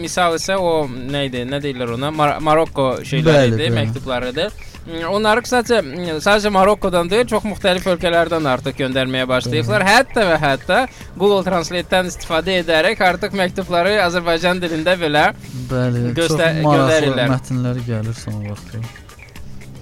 [0.00, 1.42] misal isə o nə idi?
[1.48, 2.10] Nə deyirlər ona?
[2.14, 4.52] Mar Marokko şeyləri idi, məktublarıdır.
[4.86, 5.80] Onları sadəcə
[6.22, 9.82] sadəcə Marokkodan deyil, çox müxtəlif ölkələrdən artıq göndərməyə başlayıblar.
[9.82, 10.76] Hətta və hətta
[11.18, 15.24] Google Translate-dən istifadə edərək artıq məktubları Azərbaycan dilində belə
[15.72, 17.32] Bəli, Göstər- göndərirlər.
[17.34, 18.86] mətnləri gəlir son vaxtlar.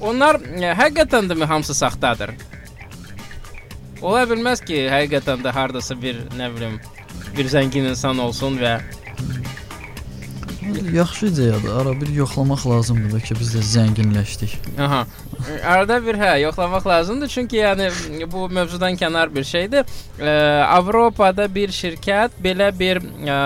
[0.01, 2.33] Onlar ə, həqiqətən də hamısı saxtadır?
[4.05, 6.81] Ola bilməz ki, həqiqətən də hardasa bir, nə bilim,
[7.37, 8.79] bir zəngin insan olsun və
[10.93, 11.71] Yaxşı ideyadır.
[11.81, 14.55] Ara bir yoxlamaq lazımdır bəlkə biz də zənginləşdik.
[14.81, 15.05] Aha.
[15.65, 17.91] Arada bir hə yoxlamaq lazımdır çünki yəni
[18.33, 19.85] bu mövzudan kənar bir şeydir.
[20.79, 23.39] Avropada bir şirkət belə bir ə,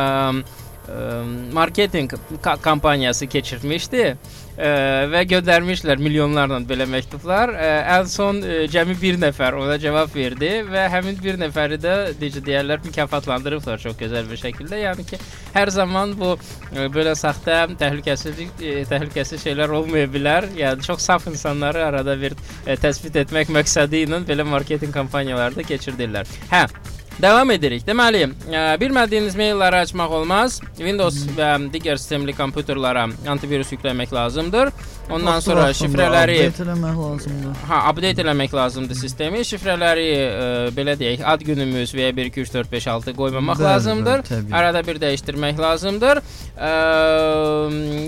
[0.89, 1.23] ə,
[1.55, 4.15] marketinq ka kampaniyası keçirmişdi.
[4.59, 7.53] Və göndərmişlər milyonlarla belə məktublar.
[7.95, 8.41] Ən son
[8.73, 13.95] cəmi bir nəfər ona cavab verdi və həmin bir nəfəri də necə deyirlər mükafatlandırıblar çox
[14.01, 14.83] gözəl bir şəkildə.
[14.83, 15.23] Yəni ki,
[15.55, 16.35] hər zaman bu
[16.75, 18.51] belə saxta, təhlükəsizlik,
[18.91, 20.51] təhlükəsiz şeylər olmaya bilər.
[20.59, 22.35] Yəni çox saf insanları arada bir
[22.83, 26.27] təsbit etmək məqsədi ilə belə marketinq kampaniyaları da keçirdirlər.
[26.51, 26.67] Hə,
[27.19, 27.83] Davam edirik.
[27.83, 30.61] Deməli, ə, bilmədiyiniz mailləri açmaq olmaz.
[30.79, 34.71] Windows və digər sistemli kompüterlərə antivirus yükləmək lazımdır.
[35.09, 37.53] Ondan sonra şifrələri update eləmək lazımdır.
[37.69, 39.41] Ha, update eləmək lazımdır sistemi.
[39.49, 43.57] Şifrələri ə, belə deyək, ad günümüz və ya 1 2 3 4 5 6 qoymamaq
[43.57, 44.25] Bəli, lazımdır.
[44.29, 44.53] bəli.
[44.61, 46.21] Arada bir dəyişdirmək lazımdır.
[46.21, 46.73] Ə,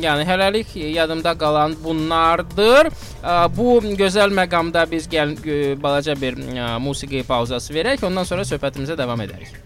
[0.04, 2.92] yəni hələlik yadımda qalan bunlardır.
[3.24, 8.44] Ə, bu gözəl məqamda biz gəl ə, balaca bir ə, musiqi pauzası verək, ondan sonra
[8.44, 9.56] söhbətimizə davam edərik.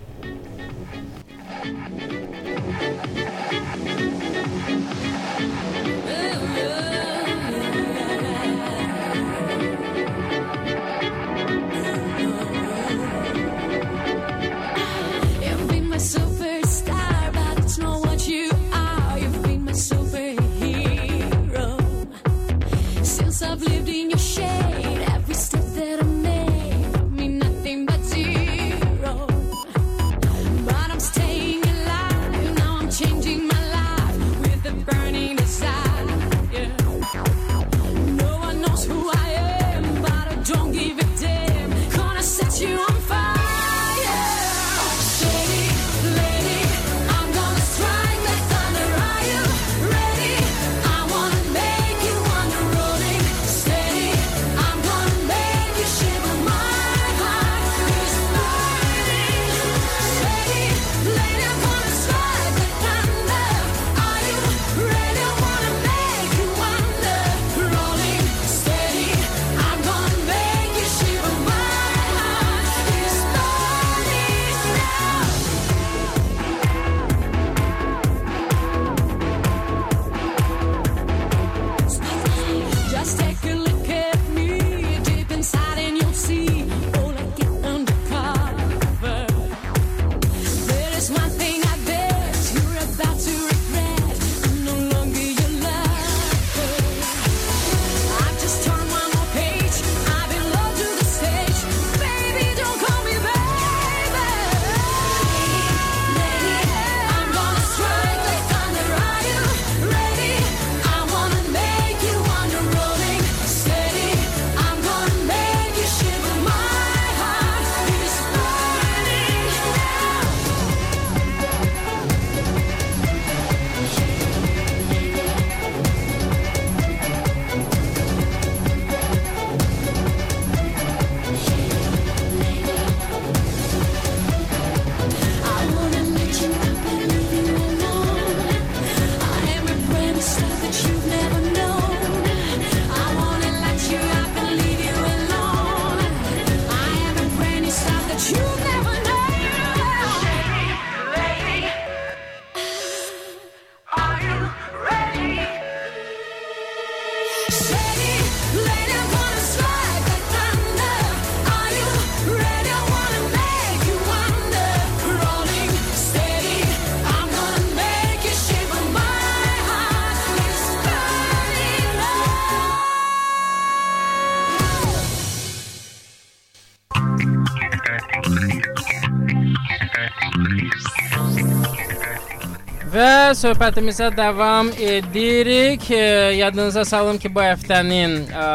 [183.39, 185.91] Söhbətimizə davam edirik.
[185.91, 186.05] E,
[186.39, 188.47] yadınıza salım ki, bu həftənin ə,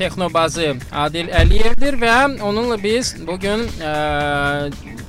[0.00, 3.66] texnobazı Adil Əliyevdir və onunla biz bu gün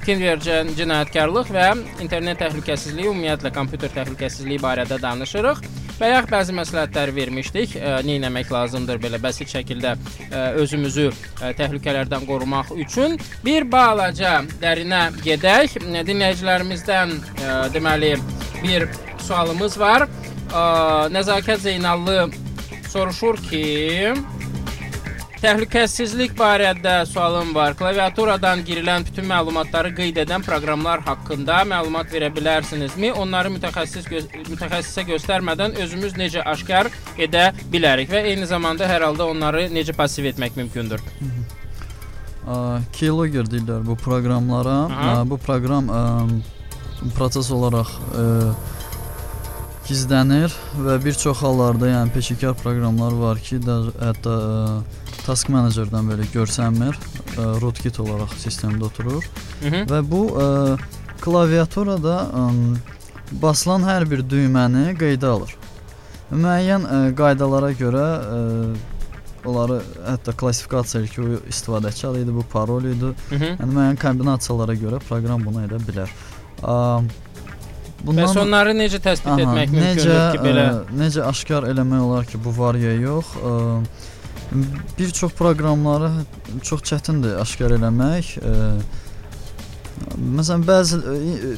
[0.02, 1.68] Kinvercən cinayətkarlıq və
[2.04, 5.62] internet təhlükəsizliyi, ümumiyyətlə kompüter təhlükəsizliyi barədə danışırıq.
[6.02, 7.76] Bayaq bəzi məsləhətlər vermişdik.
[7.78, 9.92] Nə etmək lazımdır belə bəsit şəkildə
[10.58, 11.12] özümüzü
[11.60, 13.20] təhlükələrdən qorumaq üçün.
[13.46, 15.78] Bir balaca dərinə gedək.
[16.10, 17.14] Dinləyicilərimizdən
[17.76, 18.16] deməli
[18.64, 18.88] bir
[19.28, 20.08] sualımız var.
[21.14, 22.32] Nəzakət Zeynallı
[22.90, 23.64] soruşur ki,
[25.42, 27.74] Təhlükəsizlik barədə sualım var.
[27.74, 33.10] Klaviaturadan girilən bütün məlumatları qeyd edən proqramlar haqqında məlumat verə bilərsinizmi?
[33.18, 39.32] Onları mütəxəssis gö mütəxəssisə göstərmədən özümüz necə aşkar edə bilərik və eyni zamanda hər halda
[39.34, 41.02] onları necə pasiv etmək mümkündür?
[43.00, 44.78] Keylogger deyirlər bu proqramlara.
[44.94, 45.20] Aha.
[45.26, 46.06] Bu proqram ə,
[47.18, 48.28] proses olaraq ə,
[49.90, 50.54] gizlənir
[50.86, 56.26] və bir çox hallarda, yəni peşəkar proqramlar var ki, də, hətta ə, Task Manager-dan belə
[56.34, 56.98] görsənmir,
[57.38, 59.26] ə, rootkit olaraq sistemdə oturur.
[59.62, 59.82] Hı -hı.
[59.92, 60.78] Və bu ə,
[61.22, 62.46] klaviaturada ə,
[63.42, 65.56] basılan hər bir düyməni qeydə alır.
[66.32, 68.06] Müəyyən ə, qaydalara görə
[68.38, 68.42] ə,
[69.46, 73.14] onları hətta klassifikasiya ki, o istifadəçi adı idi, bu parol idi.
[73.30, 73.58] Hı -hı.
[73.60, 76.10] Yəni müəyyən kombinasiyalara görə proqram bunu edə bilər.
[76.64, 77.04] Ə,
[78.02, 82.26] Bundan Bəs onları necə təsbit aha, etmək mümkündür ki, belə ə, necə aşkar eləmək olar
[82.26, 83.26] ki, bu var ya yox.
[83.38, 83.52] Ə,
[84.98, 86.12] bir çox proqramları
[86.64, 88.34] çox çətindir aşkar eləmək.
[88.40, 88.56] E,
[90.20, 91.54] məsələn bəzi e,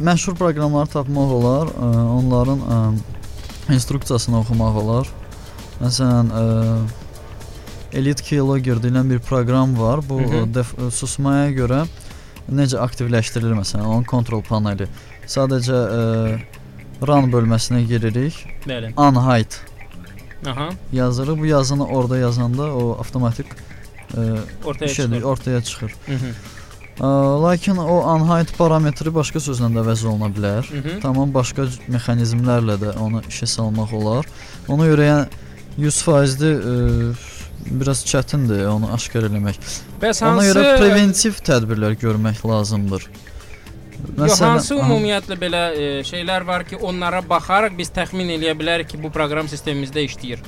[0.00, 5.12] məşhur proqramları tapmaq olar, e, onların e, instruksiyasını oxumaq olar.
[5.80, 6.42] Məsələn, e,
[7.98, 10.00] Elite Keylogger deyilən bir proqram var.
[10.08, 10.54] Bu Hı -hı.
[10.54, 11.86] Def, susmaya görə
[12.52, 14.88] necə aktivləşdirilir məsələn, onun kontrol paneli.
[15.26, 16.00] Sadəcə e,
[17.06, 18.34] run bölməsinə giririk.
[18.66, 18.94] Bəli.
[18.96, 19.75] Unhide
[20.46, 20.68] Aha.
[20.92, 21.38] yazırıq.
[21.38, 23.56] Bu yazını orada yazanda o avtomatik ə,
[24.16, 25.22] e, ortaya şeydir, çıxır.
[25.22, 25.94] ortaya çıxır.
[26.06, 26.32] Hı -hı.
[27.00, 30.64] Ə, lakin o unhide parametri başqa sözlə də əvəz oluna bilər.
[30.68, 31.00] Hı -hı.
[31.00, 34.24] Tamam başqa mexanizmlərlə də onu işə salmaq olar.
[34.68, 35.26] Ona görə yəni
[35.78, 37.14] 100%-li ə,
[37.70, 39.58] biraz çətindir onu aşkar eləmək.
[40.02, 43.08] Bəs hansı Ona görə preventiv tədbirlər görmək lazımdır.
[44.16, 49.02] Məsələn, hansı ümumiyyətlə belə e, şeylər var ki, onlara baxaraq biz təxmin eləyə bilərik ki,
[49.02, 50.44] bu proqram sistemimizdə işləyir.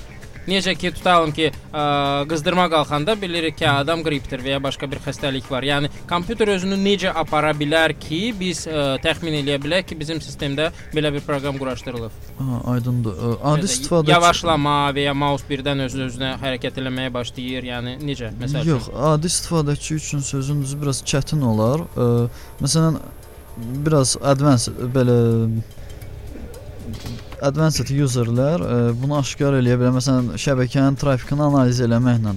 [0.48, 1.82] Necə ki, tutalım ki, ə,
[2.28, 5.66] qızdırma qalxanda bilirik ki, adam qripdir və ya başqa bir xəstəlik var.
[5.68, 10.70] Yəni kompüter özünü necə apara bilər ki, biz ə, təxmin eləyə bilək ki, bizim sistemdə
[10.94, 12.16] belə bir proqram quraşdırılıb.
[12.38, 13.20] Ha, aydındır.
[13.52, 17.68] Adi istifadəçi yavaşlama və ya mouse birdən öz-özünə hərəkət eləməyə başlayır.
[17.74, 18.32] Yəni necə?
[18.40, 18.72] Məsələn.
[18.72, 21.84] Yox, adi istifadəçi üçün sözün düzü biraz çətin olar.
[21.92, 22.10] Ə,
[22.64, 23.02] məsələn,
[23.58, 25.18] biraz advanced belə
[27.42, 29.94] advanced userlər ə, e, bunu aşkar eləyə bilər.
[29.98, 32.34] Məsələn, şəbəkənin trafikini analiz eləməklə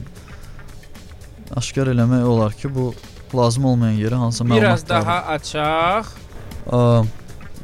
[1.58, 2.92] aşkar eləmək olar ki, bu
[3.36, 4.62] lazım olmayan yerə hansı məlumatlar.
[4.62, 6.12] Biraz daha açaq.
[6.72, 6.82] A,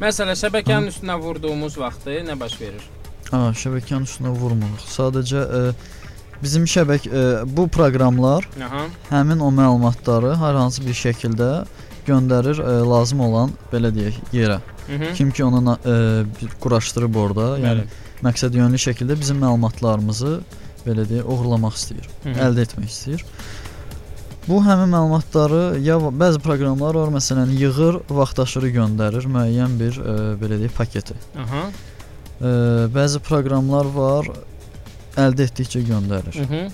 [0.01, 2.83] Məsələn, şəbəkənin üstünə vurduğumuz vaxtı nə baş verir?
[3.31, 4.83] A, şəbəkənin üstünə vurmuruq.
[4.91, 7.23] Sadəcə ə, e, bizim şəbək ə, e,
[7.57, 8.85] bu proqramlar Aha.
[9.11, 11.51] həmin o məlumatları hər hansı bir şəkildə
[12.07, 14.59] göndərir ə, e, lazım olan belə deyək yerə.
[14.87, 15.13] Hı -hı.
[15.13, 18.23] Kim ki onu ə, e, quraşdırıb orada, yəni Bəli.
[18.23, 20.39] məqsəd yönlü şəkildə bizim məlumatlarımızı
[20.87, 22.39] belə deyək oğurlamaq istəyir, Hı -hı.
[22.47, 23.25] əldə etmək istəyir.
[24.47, 30.35] Bu həmin məlumatları ya bəzi proqramlar var, məsələn, yığır, vaxtaşırı göndərir müəyyən bir ə, e,
[30.41, 31.13] belə deyək paketi.
[31.43, 31.63] Aha.
[32.41, 32.49] Ə,
[32.95, 34.29] bəzi proqramlar var,
[35.17, 36.37] əldə etdikcə göndərir.
[36.37, 36.69] Hı -hı.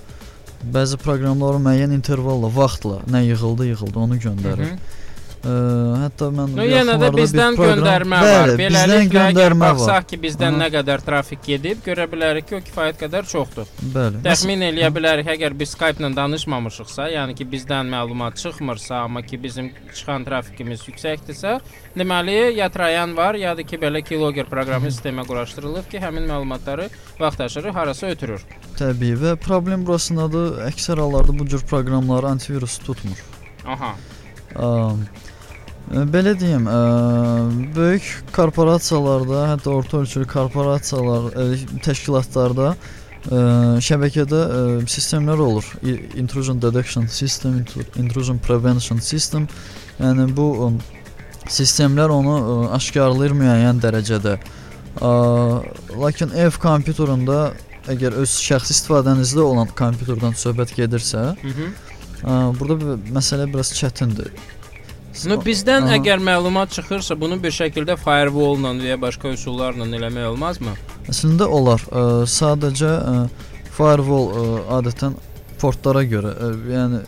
[0.74, 4.70] Bəzi proqramlar müəyyən intervalla, vaxtla nə yığıldı, yığıldı, onu göndərir.
[4.70, 5.03] Hı -hı.
[5.44, 5.54] Ə,
[6.00, 7.82] hətta mən no, yenə də bizdən proqram...
[7.82, 8.52] göndərmə Bəli, var.
[8.62, 10.60] Beləliklə əgər baxsaq ki, bizdən Aha.
[10.62, 13.68] nə qədər trafik gedib, görə bilərik ki, o kifayət qədər çoxdur.
[13.92, 14.22] Bəli.
[14.24, 19.68] Təxmin eləyə bilərik, əgər biz Skype-la danışmamışıqsa, yəni ki, bizdən məlumat çıxmırsa, amma ki, bizim
[19.90, 21.58] çıxan trafikimiz yüksəkdirsə,
[22.00, 26.88] deməli ya trayan var, ya da ki, belə keylogger proqramı sistemə quraşdırılıb ki, həmin məlumatları
[27.20, 28.48] vaxtaşırı harasa ötürür.
[28.80, 30.64] Təbii və problem burasındadır.
[30.72, 33.20] Əksər hallarda bu cür proqramları antivirus tutmur.
[33.68, 33.94] Aha.
[34.56, 34.72] Ə,
[35.92, 36.78] Belə deyim, ə,
[37.76, 41.44] böyük korporasiyalarda, hətta orta ölçülü korporasiyalar, ə,
[41.84, 43.42] təşkilatlarda ə,
[43.84, 45.68] şəbəkədə ə, sistemlər olur.
[46.16, 47.60] Intrusion detection system,
[48.00, 49.50] intrusion prevention system.
[50.00, 50.72] Yəni bu ə,
[51.52, 54.38] sistemlər onu ə, aşkarlayır müəyyən dərəcədə.
[55.04, 55.14] Ə,
[56.00, 57.52] lakin ev kompüterində
[57.92, 61.72] əgər öz şəxsi istifadənizdə olan kompüterdən söhbət gedirsə, Hı -hı.
[62.24, 64.32] Ə, burada məsələ biraz çətindir.
[65.30, 65.98] Ну bizdən Aha.
[66.00, 70.74] əgər məlumat çıxırsa, bunu bir şəkildə firewall-la və ya başqa üsullarla eləmək olmazmı?
[71.12, 71.84] Əslində olar.
[71.94, 73.14] Ə, sadəcə ə,
[73.78, 74.46] firewall ə,
[74.80, 75.14] adətən
[75.62, 77.04] portlara görə, ə, yəni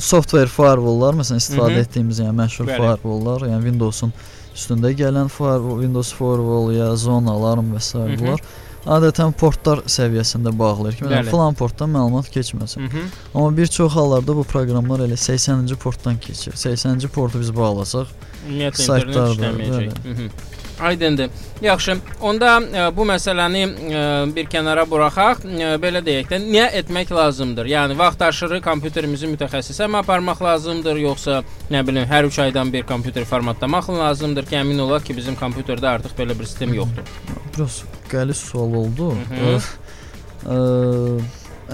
[0.00, 1.84] software firewalllar məsələn istifadə Mhm.
[1.84, 2.80] etdiyimiz yəni məşhur Bəli.
[2.80, 4.12] firewalllar, yəni Windows-un
[4.56, 7.92] üstündə gələn firewall, Windows firewall ya Zone Alarm və s.
[7.98, 8.40] Bunlar
[8.86, 11.14] adətən portlar səviyyəsində bağlayır ki, Bəli.
[11.14, 12.88] məsələn falan portdan məlumat keçməsin.
[12.88, 13.12] Mhm.
[13.34, 16.52] Amma bir çox hallarda bu proqramlar elə 80-ci portdan keçir.
[16.52, 18.10] 80-ci portu biz bağlasaq,
[18.48, 20.02] Ümumiyyətlə internet işləməyəcək.
[20.04, 20.50] Mhm.
[20.82, 21.30] Aydındır.
[21.62, 21.94] Yaxşı.
[22.20, 24.00] Onda ə, bu məsələni ə,
[24.34, 25.44] bir kənara buraxaq.
[25.46, 27.70] Ə, belə deyək də, nə etmək lazımdır?
[27.70, 32.82] Yəni vaxt aşırı kompüterimizi mütəxəssisə mi aparmaq lazımdır, yoxsa nə bilim hər 3 aydan bir
[32.88, 37.06] kompüter formatlamaq lazımdır ki, əmin olaq ki, bizim kompüterdə artıq belə bir sistem yoxdur.
[37.54, 39.12] biraz qəliz sual oldu.
[39.16, 39.42] Mhm.
[39.42, 40.56] Ə, ə,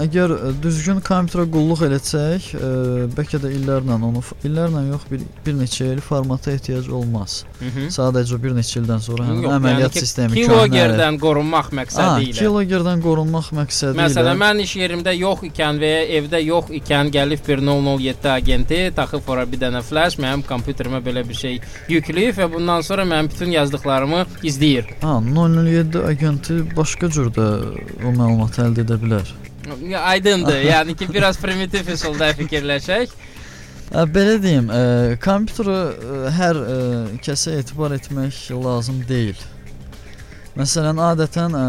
[0.03, 2.69] əgər ə, düzgün kompüterə qulluq eləsək, ə,
[3.15, 7.43] bəlkə də illərlə onu illərlə yox, bir bir neçə il formata ehtiyac olmaz.
[7.61, 7.89] Mhm.
[7.95, 12.37] Sadəcə bir neçə ildən sonra həmin Yox, əməliyyat yəni sistemi Kilogerdən qorunmaq məqsədi ilə.
[12.39, 17.11] kilogerdən qorunmaq məqsədi Məsələn, ilə mən iş yerimdə yox ikən və ya evdə yox ikən
[17.15, 21.59] gəlib bir 007 agenti taxıb ora bir dənə flash mənim kompüterimə belə bir şey
[21.89, 24.85] yükləyib və bundan sonra mənim bütün yazdıqlarımı izləyir.
[25.01, 27.47] ha 007 agenti başqa cürdə
[28.05, 29.48] o məlumatı əldə edə bilər.
[30.03, 30.61] Aydındır.
[30.63, 33.15] yəni ki, biraz primitiv üsulda fikirləşək.
[33.89, 34.81] Ə, belə deyim, ə,
[35.23, 36.77] kompüterə ə, hər ə,
[37.25, 39.39] kəsə etibar etmək lazım deyil.
[40.59, 41.65] Məsələn, adətən ə,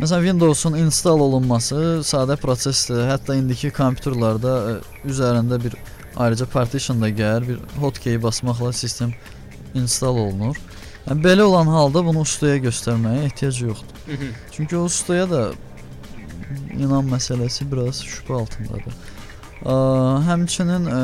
[0.00, 3.04] məsələn Windows-un install olunması sadə prosesdir.
[3.10, 5.78] Hətta indiki kompüterlərdə ə, üzərində bir
[6.16, 9.14] ayrıca partition da gəlir, bir hotkey basmaqla sistem
[9.74, 10.58] install olunur.
[11.06, 14.26] Yəni, belə olan halda bunu ustaya göstərməyə ehtiyac yoxdur.
[14.52, 15.40] Çünki o ustaya da
[16.78, 18.96] inan məsələsi biraz şübhə altındadır.
[19.62, 19.74] Ə,
[20.28, 21.00] həmçinin ə,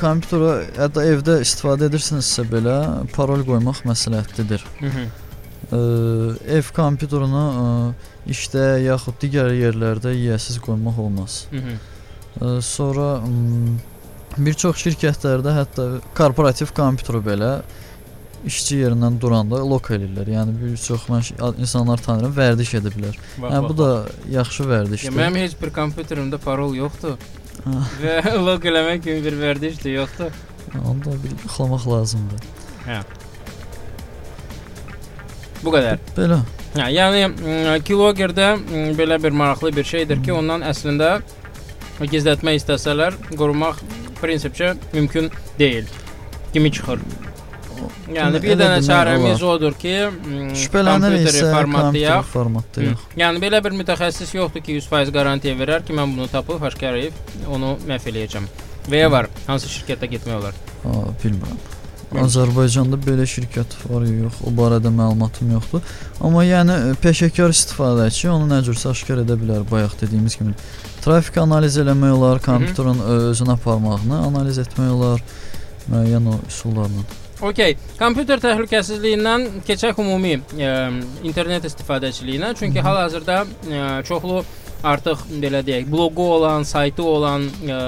[0.00, 2.76] kompüterə hətta evdə istifadə edirsinizsə belə
[3.14, 4.64] parol qoymaq məsləhətlidir.
[4.82, 5.10] Mhm.
[5.72, 5.80] Ə,
[6.58, 7.68] ev kompüterını ə,
[8.34, 11.46] işdə yaxud digər yerlərdə yiyəsiz qoymaq olmaz.
[11.52, 11.78] Mhm.
[12.40, 13.78] Ə, sonra m,
[14.38, 17.54] bir çox şirkətlərdə hətta korporativ kompüteri belə
[18.46, 20.28] işçi yerindən duranda lok eləyirlər.
[20.34, 21.22] Yəni bir çox mən
[21.62, 23.18] insanlar tanıyıram, vərdiş edə bilər.
[23.38, 23.90] Bax, Hə bax, bu da
[24.36, 25.14] yaxşı Ya, vərdişdir.
[25.16, 27.16] mənim heç bir kompüterimdə parol yoxdur.
[27.66, 27.86] Ah.
[28.02, 30.32] və log eləmək kimi bir vərdiş də yoxdur.
[30.84, 32.40] Onu da bir yoxlamaq lazımdır.
[35.62, 35.98] Bu qədər.
[36.16, 36.40] Belə.
[36.74, 38.46] Hə, yəni Keylogger-də
[38.98, 41.20] belə bir maraqlı bir şeydir ki, ondan əslində
[42.00, 43.78] gizlətmək istəsələr, qorumaq
[44.22, 45.86] prinsipcə mümkün deyil.
[46.52, 47.04] Kimi çıxır.
[48.16, 49.94] Yəni bir dənə çarəmiz odur ki,
[50.72, 52.26] kompüteri formatlayaq.
[52.32, 53.04] formatlayaq.
[53.18, 57.76] Yəni belə bir mütəxəssis yoxdur ki, 100% qarantiya verər ki, mən bunu tapıb aşkarlayıb onu
[57.88, 58.48] məhv eləyəcəm.
[58.90, 60.58] Və ya var, hansı şirkətə getmək olar?
[60.82, 61.62] Ha, bilmirəm.
[62.20, 65.84] Azərbaycanda belə şirkət var yox, o barədə məlumatım yoxdur.
[66.20, 70.52] Amma yəni e, peşəkar istifadəçi onu nə cürsə aşkar edə bilər bayaq dediyimiz kimi.
[71.04, 75.24] Trafik analiz eləmək olar, kompüterin ö, özünə aparmağını analiz etmək olar
[75.88, 77.06] müəyyən o üsullarla.
[77.42, 80.68] Okay, kompüter təhlükəsizliyindən keçək ümumi ə,
[81.26, 82.52] internet istifadəçiliyinə.
[82.58, 82.86] Çünki Mhm.
[82.86, 84.44] hal-hazırda ə, çoxlu
[84.82, 87.80] artıq belə deyək, bloqu olan, saytı olan ə,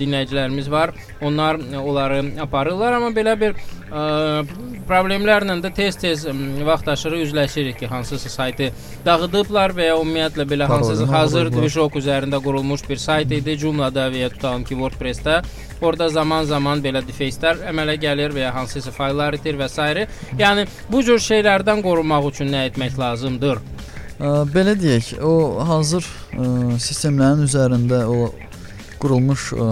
[0.00, 0.94] dinləyicilərimiz var.
[1.20, 3.52] Onlar ə, onları aparırlar, amma belə bir
[3.92, 4.46] ə,
[4.88, 8.70] problemlərlə də tez-tez ə, vaxt aşırı üzləşirik ki, hansısa saytı
[9.06, 11.52] dağıdıblar və ya ümumiyyətlə belə hansısa hazır.
[11.54, 13.58] Dvijok üzərində qurulmuş bir sayt idi.
[13.58, 15.42] Joomla-da və ya tutalım ki, WordPress-də
[15.82, 20.06] Orada zaman-zaman belə defeyslər əmələ gəlir və ya hansısa fayllar itir və s.
[20.38, 23.58] Yəni bu cür şeylərdən qorunmaq üçün nə etmək lazımdır?
[24.22, 25.34] Ə, belə deyək, o
[25.66, 26.46] hazır ə,
[26.78, 28.30] sistemlərin üzərində o
[29.02, 29.70] qurulmuş ə,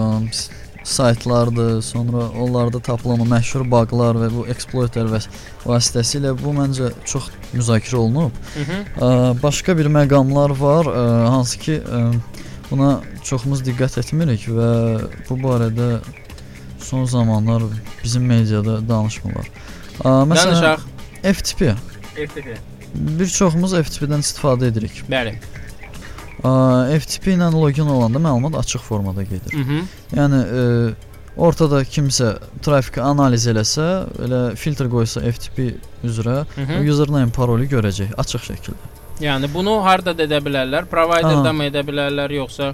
[0.83, 5.21] saytlardır, sonra onlarda tapılan məşhur baqlar və bu eksploiter və
[5.65, 8.31] vasitəsilə bu məncə çox müzakirə olunub.
[8.55, 8.79] Hı -hı.
[8.97, 12.13] Ə, başqa bir məqamlar var, ə, hansı ki ə,
[12.71, 14.71] buna çoxumuz diqqət etmirik və
[15.29, 15.99] bu barədə
[16.79, 17.63] son zamanlar
[18.03, 19.47] bizim mediada danışmırlar.
[20.03, 20.79] Ə, məsələn, Danışaq.
[21.23, 21.61] FTP.
[22.15, 22.57] FTP.
[22.93, 25.03] Bir çoxumuz FTP-dən istifadə edirik.
[25.09, 25.37] Bəli.
[26.43, 26.51] Ə,
[26.99, 29.53] FTP ilə login olanda məlumat açıq formada gedir.
[29.53, 29.81] Hı -hı.
[30.17, 30.93] Yəni ə,
[31.37, 33.87] ortada kimsə trafiki analiz eləsə,
[34.25, 36.89] elə filtr qoysa FTP üzrə Hı -hı.
[36.91, 38.85] username paroli görəcək açıq şəkildə.
[39.21, 40.85] Yəni bunu harda da edə bilərlər?
[40.85, 42.73] Providerdə mı edə bilərlər yoxsa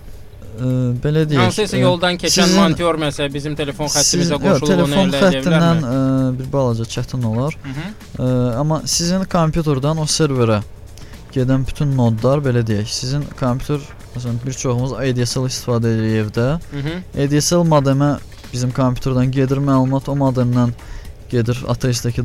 [0.58, 0.64] Ə,
[1.04, 1.38] belə deyək.
[1.44, 5.42] hansısa ə, yoldan keçən sizin- monitör məsələn bizim telefon xəttimizə qoşulub onu telefon əldə edə
[5.42, 6.32] xəttindən bilərmi?
[6.34, 7.58] ə, bir balaca çətin olar.
[7.64, 7.86] Hı -hı.
[8.24, 10.62] Ə, amma sizin kompüterdən o serverə
[11.38, 13.82] gedən bütün nodlar belə deyək, sizin kompüter
[14.16, 16.48] məsələn bir çoxumuz ADSL istifadə edirik evdə.
[16.74, 16.96] Hı -hı.
[17.24, 18.18] ADSL modemə
[18.54, 20.72] bizim kompüterdən gedir məlumat o modeldən
[21.30, 22.24] gedir ATS-dəki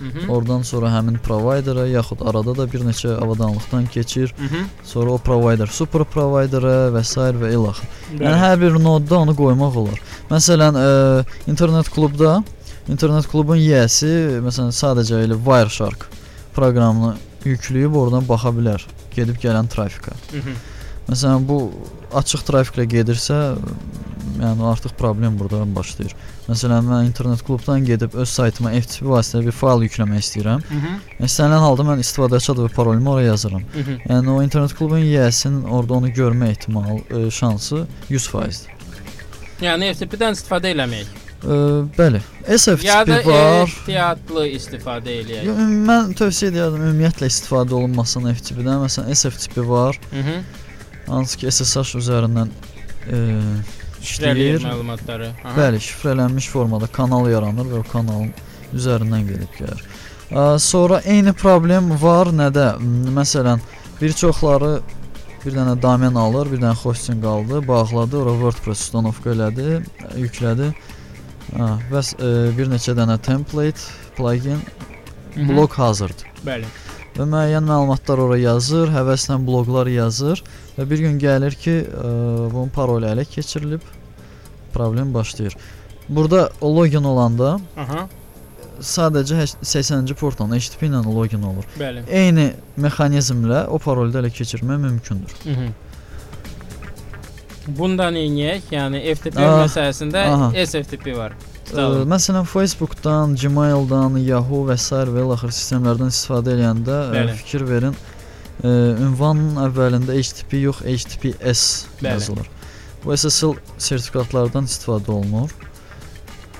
[0.00, 0.30] Mhm.
[0.30, 4.34] oradan sonra həmin provaydera yaxud arada da bir neçə avadanlıqdan keçir.
[4.38, 4.64] Mhm.
[4.84, 7.20] Sonra o provider super providera və s.
[7.20, 7.80] və ilax.
[8.14, 10.00] Yəni hər bir nodda onu qoymaq olar.
[10.30, 12.44] Məsələn, ə, internet klubda
[12.88, 16.06] internet klubun yiyəsi məsələn sadəcə elə Wireshark
[16.56, 20.16] proqramını yükləyib oradan baxa bilər gedib gələn trafikə.
[21.08, 21.70] Məsələn, bu
[22.18, 23.56] açıq trafiklə gedirsə,
[24.38, 26.12] yəni artıq problem burdan başlayır.
[26.48, 30.64] Məsələn, mən internet klubdan gedib öz saytıma FTP vasitəsilə bir fayl yükləmək istəyirəm.
[31.24, 33.62] İstənilən halda mən istifadəçi adı və parolumu oraya yazıram.
[33.74, 34.00] Mhm.
[34.08, 38.76] Yəni o internet klubun yiyəsinin orada onu görmə ehtimalı, ə, şansı 100%-dir.
[39.64, 41.27] Yəni FTP-dən istifadə eləmək.
[41.42, 42.20] Bəli.
[42.84, 43.68] Ya da var.
[43.68, 45.48] ehtiyatlı istifadə eləyək.
[45.86, 48.80] Mən tövsiyə edirəm ümumiyyətlə istifadə olunmasını FTP-dən.
[48.86, 50.40] Məsələn, SFTP var, Mhm.
[51.06, 52.50] hansı ki SSH üzərindən
[53.12, 53.18] ə,
[54.02, 55.30] Şifrələyir məlumatları.
[55.44, 55.54] Aha.
[55.60, 58.32] Bəli, şifrələnmiş formada kanal yaranır və o kanalın
[58.74, 59.82] üzərindən gedib gəlir.
[60.30, 62.78] Ə, Sonra eyni problem var nədə?
[63.14, 63.60] Məsələn,
[64.00, 64.80] bir çoxları
[65.44, 69.82] bir dənə domen alır, bir dənə hosting aldı, bağladı, ora WordPress ustanovka elədi,
[70.16, 70.72] yüklədi.
[71.56, 73.80] Ha, bəs ə, bir neçə dənə template,
[74.18, 74.60] plugin,
[75.48, 76.26] blok hazırdır.
[76.44, 76.68] Bəli.
[77.16, 80.42] Və müəyyən məlumatlar ora yazır, həvəslə bloqlar yazır
[80.76, 82.12] və bir gün gəlir ki, ə,
[82.52, 83.82] bunun parolu ələ keçirilib,
[84.74, 85.56] problem başlayır.
[86.08, 88.06] Burada login olanda Aha.
[88.80, 91.66] sadəcə heç- 80-ci portdan HTTP ilə login olur.
[91.80, 92.04] Bəli.
[92.08, 95.34] Eyni mexanizmlə o parolu da ələ keçirmək mümkündür.
[95.44, 95.72] Mhm.
[97.76, 98.70] Bundan neyniyək?
[98.72, 100.48] Yəni FTP Ah, məsələsində aha.
[100.64, 101.34] SFTP var.
[101.36, 102.08] Ə, Tutalım.
[102.08, 104.88] məsələn, Facebook-dan, Gmail-dan, Yahoo və s.
[104.94, 107.34] və ilaxır sistemlərdən istifadə edəndə ə, Bəli.
[107.42, 107.96] fikir verin.
[108.62, 108.70] Ə,
[109.04, 111.64] ünvanın əvvəlində HTTP yox, HTTPS
[112.00, 112.12] Bəli.
[112.14, 112.48] yazılır.
[113.04, 115.50] Bu SSL sertifikatlardan istifadə olunur.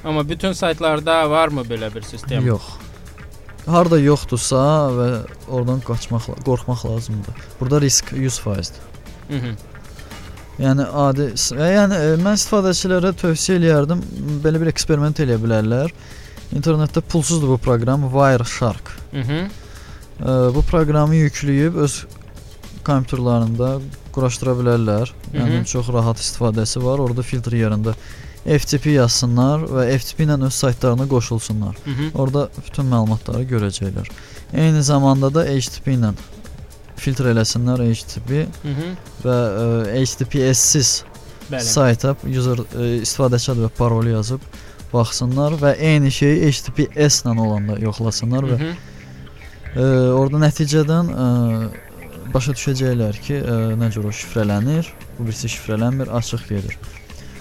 [0.05, 2.45] Amma bütün saytlarda varmı belə bir sistem?
[2.47, 2.63] Yox.
[3.67, 4.61] Harda yoxdursa
[4.97, 5.09] və
[5.49, 7.35] oradan qaçmaq, qorxmaq lazımdır.
[7.61, 8.85] Burada risk 100%-dir.
[9.29, 9.57] Mhm.
[10.59, 14.01] Yəni adi, s- yəni e, mən istifadəçilərə tövsiyə eləyərdim
[14.43, 15.93] belə bir eksperiment eləyə bilərlər.
[16.57, 18.91] İnternetdə pulsuzdur bu proqram Wireshark.
[19.13, 19.51] Mhm.
[20.19, 21.99] E, bu proqramı yükləyib öz
[22.87, 23.79] kompüterlərində
[24.15, 25.13] quraşdıra bilərlər.
[25.35, 25.65] Yəni Mhm.
[25.71, 26.99] çox rahat istifadəsi var.
[26.99, 27.95] Orada filtr yerində
[28.47, 31.77] FTP yazsınlar və FTP ilə öz saytlarına qoşulsunlar.
[31.87, 32.11] Mhm.
[32.15, 34.07] Orada bütün məlumatları görəcəklər.
[34.55, 36.15] Eyni zamanda da HTTP ilə
[36.99, 38.97] filtr eləsinlər HTTP Mhm.
[39.25, 39.37] və
[39.95, 40.91] e, HTTPS-siz
[41.65, 44.41] sayta user e, istifadəçi adı və parolu yazıb
[44.93, 48.73] baxsınlar və eyni şeyi HTTPS ilə olanda yoxlasınlar və Mhm.
[49.77, 49.85] e,
[50.21, 51.27] orada nəticədən e,
[52.35, 54.87] başa düşəcəklər ki, e, nə cür o şifrələnir,
[55.19, 56.77] bu birisi şifrələnmir, açıq gedir.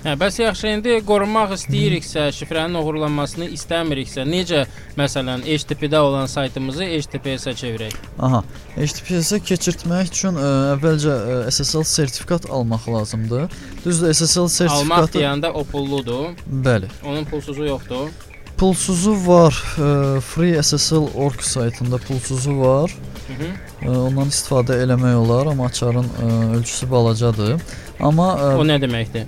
[0.03, 4.61] Hə, bəs yaxşı indi qorunmaq istəyiriksə, şifrənin oğurlanmasını istəmiriksə, necə
[4.99, 7.95] məsələn HTTP-də olan saytımızı HTTPS-ə çevirək?
[8.23, 8.43] Aha,
[8.77, 13.49] HTTPS-ə keçirtmək üçün ə, əvvəlcə ə, SSL sertifikat almaq lazımdır.
[13.83, 16.29] Düzdür, SSL Almaq sertifikatı deyəndə o pulludur.
[16.69, 16.91] bəli.
[17.03, 18.13] Onun pulsuzu yoxdur.
[18.57, 19.57] Pulsuzu var.
[19.81, 22.93] Ə, freeSSL.org saytında pulsuzu var.
[23.33, 23.51] Mhm.
[23.81, 26.31] Ə, ondan istifadə eləmək olar, amma açarın ə,
[26.61, 27.57] ölçüsü balacadır.
[27.99, 29.25] Amma ə, O nə deməkdir?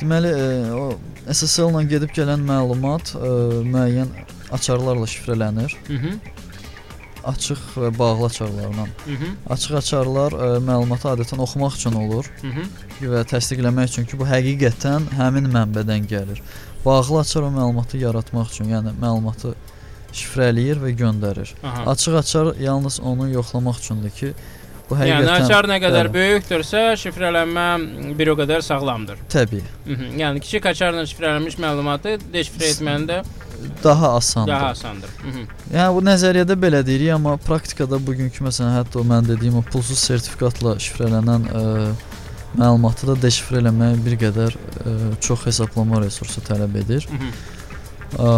[0.00, 0.30] Deməli
[0.74, 0.84] o
[1.30, 3.30] SSL ilə gedib gələn məlumat ə,
[3.66, 4.12] müəyyən
[4.56, 5.74] açarlarla şifrələnir.
[5.88, 6.20] Mhm.
[7.30, 8.86] Açıq və bağlı açarlarla.
[9.06, 9.34] Mhm.
[9.52, 12.64] Açıq açarlar ə, məlumatı adətən oxumaq üçün olur Mhm.
[13.12, 16.40] və təsdiqləmək üçün ki, bu həqiqətən həmin mənbədən gəlir.
[16.84, 19.52] Bağlı açar o məlumatı yaratmaq üçün, yəni məlumatı
[20.16, 21.52] şifrələyir və göndərir.
[21.62, 21.84] Aha.
[21.92, 24.32] Açıq açar yalnız onu yoxlamaq üçündür ki,
[24.90, 26.14] bu Yəni həqiqətən açar nə qədər bəli.
[26.18, 27.66] böyükdürsə, şifrələnmə
[28.18, 29.18] bir o qədər sağlamdır.
[29.32, 30.16] təbii Mhm.
[30.20, 33.22] Yəni kiçik açarla şifrələnmiş məlumatı deşifrə etməndə
[33.84, 34.52] daha asandır.
[34.52, 35.10] daha asandır.
[35.24, 35.46] Mhm.
[35.76, 39.98] Yəni bu nəzəriyyədə belə deyirik, amma praktikada bugünkü məsələn hətta o mən dediyim o pulsuz
[39.98, 41.64] sertifikatla şifrələnən ə,
[42.58, 47.06] məlumatı da deşifrə eləmək bir qədər ə, çox hesablama resursu tələb edir.
[47.12, 47.32] Mhm.
[48.18, 48.30] Ə,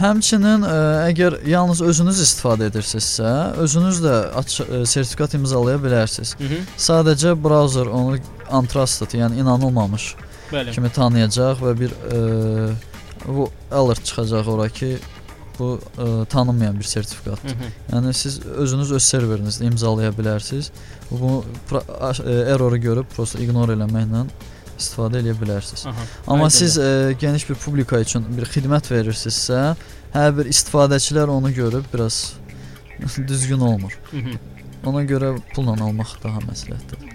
[0.00, 0.74] Həmçinin ə,
[1.08, 3.28] əgər yalnız özünüz istifadə edirsinizsə,
[3.62, 6.34] özünüz də aç ə, sertifikat imzalaya bilərsiniz.
[6.40, 6.64] Mhm.
[6.86, 8.18] Sadəcə browser onu
[8.58, 10.08] untrusted, yəni inanılmamış
[10.50, 10.74] Bəli.
[10.74, 12.22] kimi tanıyacaq və bir ə,
[13.28, 14.96] bu alert çıxacaq ora ki,
[15.58, 17.54] bu ə, tanınmayan bir sertifikatdır.
[17.54, 17.70] Mhm.
[17.94, 20.72] Yəni siz özünüz öz serverinizdə imzalaya bilərsiniz.
[21.10, 24.24] Bu pra- a- ə, erroru görüb prosta ignore eləməklə
[24.78, 25.86] istifadə edə bilərsiniz.
[25.86, 26.06] Aha.
[26.26, 26.56] Amma Aydındır.
[26.58, 26.88] siz ə,
[27.20, 29.74] geniş bir publika üçün bir xidmət verirsinizsə,
[30.14, 32.34] hər bir istifadəçilər onu görüb biraz
[33.30, 33.92] düzgün olmur.
[34.84, 37.10] Ona görə pulla almaq daha məsləhətdir.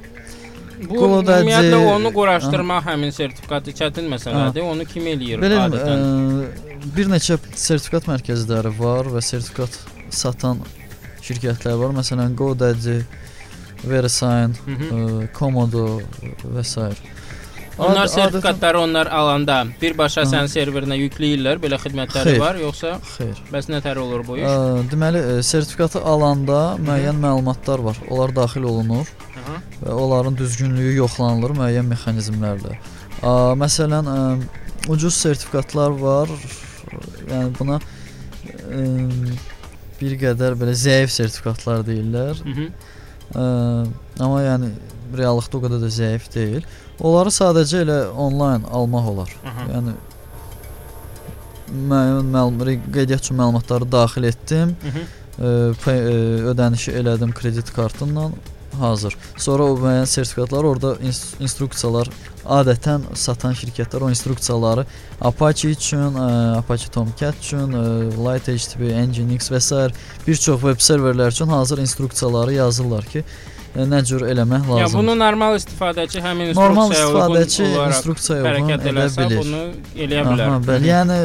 [0.90, 4.64] Bu Qolodacı- ümumiyyətlə onu quraşdırmaq həmin sertifikatı çətin məsələdir.
[4.64, 6.04] Onu kim eləyir Belə adətən?
[6.06, 9.76] ə, bir neçə sertifikat mərkəzləri var və sertifikat
[10.10, 10.62] satan
[11.22, 11.92] şirkətlər var.
[12.00, 13.02] Məsələn, GoDaddy,
[13.84, 14.88] VeriSign, Hı -hı.
[14.92, 16.02] ə, Komodo
[16.56, 16.80] və s.
[17.80, 20.30] Onlar sertifikatları onlar alanda birbaşa Hı.
[20.34, 22.40] sənin serverinə yükləyirlər, belə xidmətləri Xeyr.
[22.40, 23.38] var, yoxsa Xeyr.
[23.54, 24.44] bəs nətər olur bu iş?
[24.44, 28.00] Ə, deməli, ə, sertifikatı alanda müəyyən məlumatlar var.
[28.10, 29.08] Onlar daxil olunur
[29.44, 29.62] Aha.
[29.84, 32.76] və onların düzgünlüyü yoxlanılır müəyyən mexanizmlərlə.
[33.22, 34.20] Ə, məsələn, ə,
[34.90, 36.30] ucuz sertifikatlar var.
[37.30, 38.84] Yəni buna ə,
[40.00, 42.44] bir qədər belə zəif sertifikatlar deyirlər.
[42.44, 42.70] Hı -hı.
[43.36, 43.44] Ə,
[44.20, 44.72] amma yəni
[45.18, 46.64] reallıqda o qədər də zəif deyil.
[47.00, 49.34] Onları sadəcə elə onlayn almaq olar.
[49.48, 49.66] Aha.
[49.74, 49.96] Yəni
[51.90, 54.76] müəyyən məlumat, qeydiyyat üçün məlumatları daxil etdim.
[54.84, 55.08] Hı -hı.
[55.40, 55.92] Ə,
[56.52, 58.32] ödənişi elədim kredit kartımla
[58.80, 59.16] hazır.
[59.38, 62.10] Sonra o müəyyən sertifikatlar orada ins instruksiyalar
[62.46, 64.86] adətən satan şirkətlər o instruksiyaları
[65.22, 67.84] Apache üçün, ə, Apache Tomcat üçün, ə,
[68.16, 69.90] LiteHTTP, Nginx və s.
[70.28, 73.24] bir çox web serverlər üçün hazır instruksiyaları yazırlar ki,
[73.76, 74.98] nə cür eləmək Ya lazımdır.
[74.98, 79.62] bunu normal istifadəçi həmin Normal instruksiyaya istifadəçi uyğun olaraq instruksiya uyğun hərəkət eləsə bunu
[79.96, 80.48] eləyə bilər.
[80.50, 80.90] Aha, bəli.
[80.90, 81.20] Yəni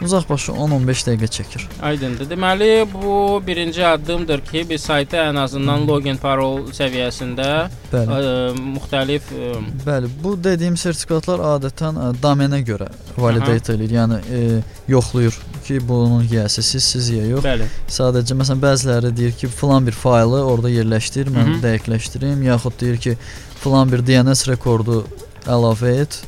[0.00, 1.66] ə, uzaqbaşı 10-15 dəqiqə çəkir.
[1.82, 2.28] Aydındır.
[2.30, 7.48] Deməli bu birinci addımdır ki, biz sayta ən azından login parol səviyyəsində
[7.92, 8.18] Bəli.
[8.18, 8.32] ə,
[8.76, 9.52] müxtəlif ə,
[9.86, 13.96] Bəli, bu dediyim sertifikatlar adətən ə, domenə görə validate edir.
[13.98, 14.42] Yəni ə,
[14.88, 17.44] yoxlayır ki, bunun yiyəsi siz, siz ya yox.
[17.44, 17.68] bəli.
[17.92, 23.16] Sadəcə məsələn bəziləri deyir ki, filan bir faylı orada yerləşdir, mən dəqiqləşdirim, yaxud deyir ki,
[23.60, 25.02] filan bir DNS rekordu
[25.48, 26.20] əlavə et,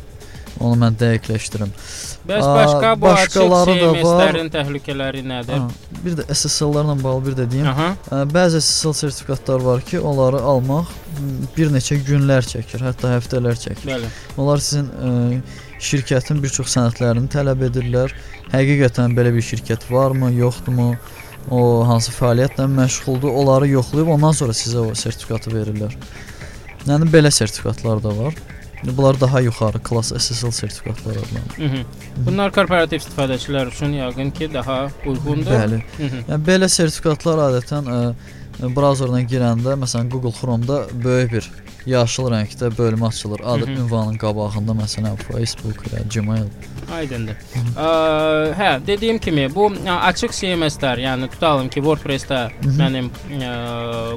[0.60, 1.70] onu mən dəqiqləşdirim.
[2.28, 4.38] Bəs başqa bu başqaları da var.
[4.52, 5.62] Təhlükələri nədir?
[5.62, 7.70] Ha, bir də SSL-lərlə bağlı bir də deyim.
[7.70, 7.88] Aha.
[8.34, 10.92] Bəzi SSL sertifikatlar var ki, onları almaq
[11.56, 13.88] bir neçə günlər çəkir, hətta həftələr çəkir.
[13.88, 14.12] Bəli.
[14.36, 15.40] Onlar sizin ə,
[15.80, 18.14] şirkətin bir çox sənədlərini tələb edirlər.
[18.52, 20.92] Həqiqətən belə bir şirkət varmı, yoxdurmu?
[21.50, 23.32] O hansı fəaliyyətlə məşğuldur?
[23.42, 25.96] Onları yoxlayıb ondan sonra sizə o sertifikatı verirlər.
[26.88, 28.36] Yəni belə sertifikatlar da var.
[28.84, 31.56] Bunlar daha yuxarı klass SSL sertifikatları adlanır.
[31.56, 31.84] Hı -hı.
[32.26, 35.50] Bunlar korporativ istifadəçilər üçün yəqin ki, daha uyğundur.
[35.50, 35.82] Bəli.
[35.96, 36.20] Hı -hı.
[36.30, 38.14] Yəni belə sertifikatlar adətən ə,
[38.76, 41.50] brauzerına girəndə, məsələn Google Chrome-da böyük bir
[41.86, 43.40] yaşıl rəngdə bölmə açılır.
[43.44, 43.80] Adı Hı hı.
[43.80, 46.44] ünvanın qabağında məsələn Facebook ya Gmail.
[46.94, 47.36] Aydındır.
[47.76, 47.88] Ə,
[48.58, 52.50] hə, dediyim kimi bu ə, açıq CMS-lər, yəni tutalım ki, WordPress-də
[52.80, 53.52] mənim ə,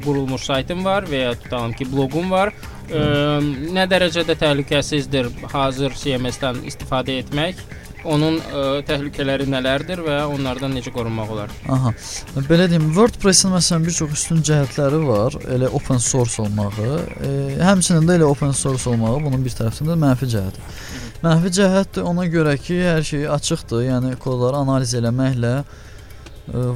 [0.06, 2.54] qurulmuş saytım var və ya tutalım ki, bloqum var.
[2.94, 3.40] Ə,
[3.74, 7.62] nə dərəcədə təhlükəsizdir hazır CMS-dən istifadə etmək?
[8.04, 11.54] Onun ə, təhlükələri nələrdir və onlardan necə qorunmaq olar?
[11.72, 11.94] Aha.
[12.50, 15.38] Belə deyim, WordPress-in məsələn bir çox üstün cəhətləri var.
[15.56, 17.32] Elə open source olmağı, e,
[17.64, 20.68] həmçinin də elə open source olmağı bunun bir tərəfindən də mənfi cəhəti.
[21.24, 23.86] Mənfi cəhət də ona görə ki, hər şey açıqdır.
[23.88, 25.66] Yəni kodları analiz eləməklə e,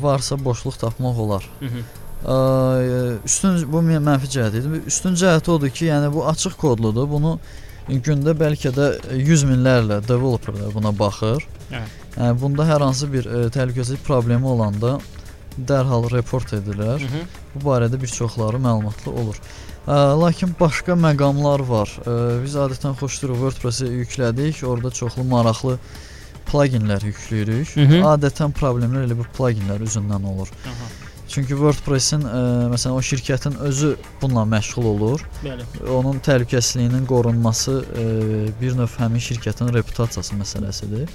[0.07, 1.49] varsa boşluq tapmaq olar.
[1.59, 1.83] Hı -hı.
[2.25, 4.81] Ə, üstün bu mən- mənfi cəhət idi.
[4.89, 7.05] Üstün cəhəti odur ki, yəni bu açıq kodludur.
[7.09, 7.37] Bunu
[7.87, 11.45] gündə bəlkə də 100 minlərlə developerlər buna baxır.
[11.71, 11.93] Evet.
[12.17, 14.97] Yəni bunda hər hansı bir ə, təhlükəsizlik problemi olanda
[15.57, 16.99] dərhal report edilir.
[16.99, 17.23] Hı -hı.
[17.55, 19.37] Bu barədə bir çoxları məlumatlı olur.
[19.87, 21.89] Ə, lakin başqa məqamlar var.
[22.05, 24.65] Ə, biz adətən xoşduruq WordPress-i yüklədik.
[24.65, 25.77] Orada çoxlu maraqlı
[26.51, 27.75] pluginlər yükləyirik.
[27.75, 28.01] Hı -hı.
[28.13, 30.49] Adətən problemlər elə bu pluginlər üzündən olur.
[30.65, 31.06] Aha.
[31.27, 35.23] Çünki WordPress-in ə, məsələn o şirkətin özü bununla məşğul olur.
[35.43, 35.65] Bəli.
[35.91, 38.05] Onun təhlükəsizliyinin qorunması ə,
[38.61, 41.09] bir növ həmin şirkətin reputasiyası məsələsidir.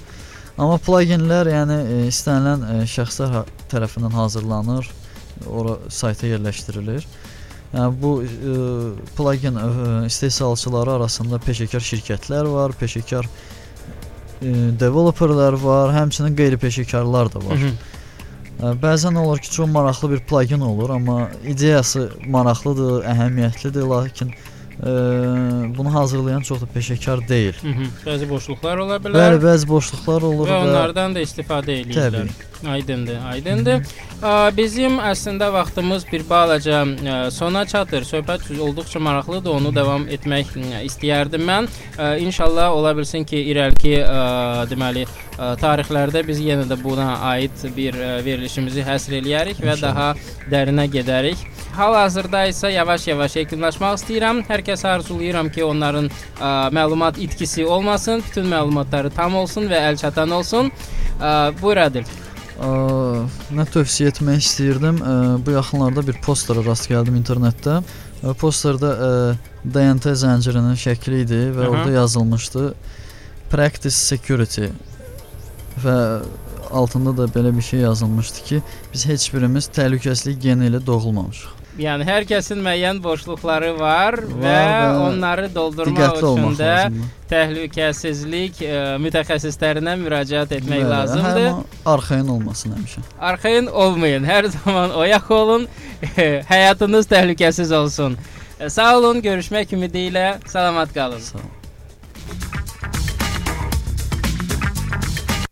[0.57, 4.91] Amma pluginlər yəni ə, istənilən ə, şəxslər tərəfindən hazırlanır,
[5.49, 7.09] ora sayta yerləşdirilir.
[7.73, 8.59] Yəni bu ə,
[9.17, 9.71] plugin ə,
[10.11, 17.57] istehsalçıları arasında peşəkar şirkətlər var, peşəkar ə, developerlər var, həmçinin qeyri-peşəkarlar da var.
[17.57, 17.99] Hı -hı.
[18.61, 24.33] Bəzən olur ki, çox maraqlı bir plugin olur, amma ideyası maraqlıdır, əhəmiyyətlidir, lakin
[24.79, 27.53] ə, bunu hazırlayan çox da peşəkar deyil.
[27.61, 27.85] Hı -hı.
[28.05, 29.19] Bəzi boşluqlar ola bilər.
[29.19, 32.11] Bəli, bəzi boşluqlar olur və onlardan da istifadə edirlər.
[32.11, 32.51] Təbii.
[32.63, 33.81] Aydındır, aydındır.
[34.57, 36.85] Bizim əslində vaxtımız bir balaca
[37.29, 38.01] sona çatır.
[38.07, 39.51] Söhbət olduqca maraqlıdır.
[39.51, 40.55] Onu davam etmək
[40.87, 41.67] istəyərdim mən.
[42.19, 45.03] İnşallah ola bilsin ki, irəli ə, deməli
[45.37, 49.81] tarixlərdə biz yenə də buna aid bir verilişimizi həsr eləyərik və İnşallah.
[49.81, 50.15] daha
[50.51, 51.37] dərinə gedərik.
[51.73, 54.43] Hal-hazırda isə yavaş-yavaş yekunlaşmaq istəyirəm.
[54.47, 60.33] Hər kəsə arzulayıram ki, onların ə, məlumat itkisi olmasın, bütün məlumatları tam olsun və əlçatan
[60.39, 60.71] olsun.
[61.19, 62.07] Ə, Buyur Adil.
[62.53, 62.71] Ə,
[63.55, 65.01] nə tövsiyə etmək istəyirdim.
[65.01, 67.81] Ə, bu yaxınlarda bir postera rast gəldim internetdə.
[68.23, 69.11] Və posterdə ə,
[69.63, 71.71] DNT zəncirinin şəkli idi və Aha.
[71.71, 72.69] orada yazılmışdı
[73.51, 74.71] Practice Security
[75.83, 75.97] və
[76.73, 78.61] altında da belə bir şey yazılmışdı ki,
[78.93, 81.62] biz heç birimiz təhlükəsizlik geni ilə doğulmamışıq.
[81.79, 86.75] Yəni hər kəsin müəyyən boşluqları var, və və onları doldurmaq üçün də
[87.31, 91.47] təhlükəsizlik ə, mütəxəssislərinə müraciət etmək Bəli, lazımdır.
[91.55, 93.03] Amma arxayın olmasın həmişə.
[93.31, 94.29] Arxayın olmayın.
[94.29, 95.67] Hər zaman oyaq olun.
[96.53, 98.19] Həyatınız təhlükəsiz olsun.
[98.59, 100.29] Ə, Sağ olun, görüşmək ümidi ilə.
[100.47, 101.25] Salamat qalın.
[101.25, 101.62] Sağ olun.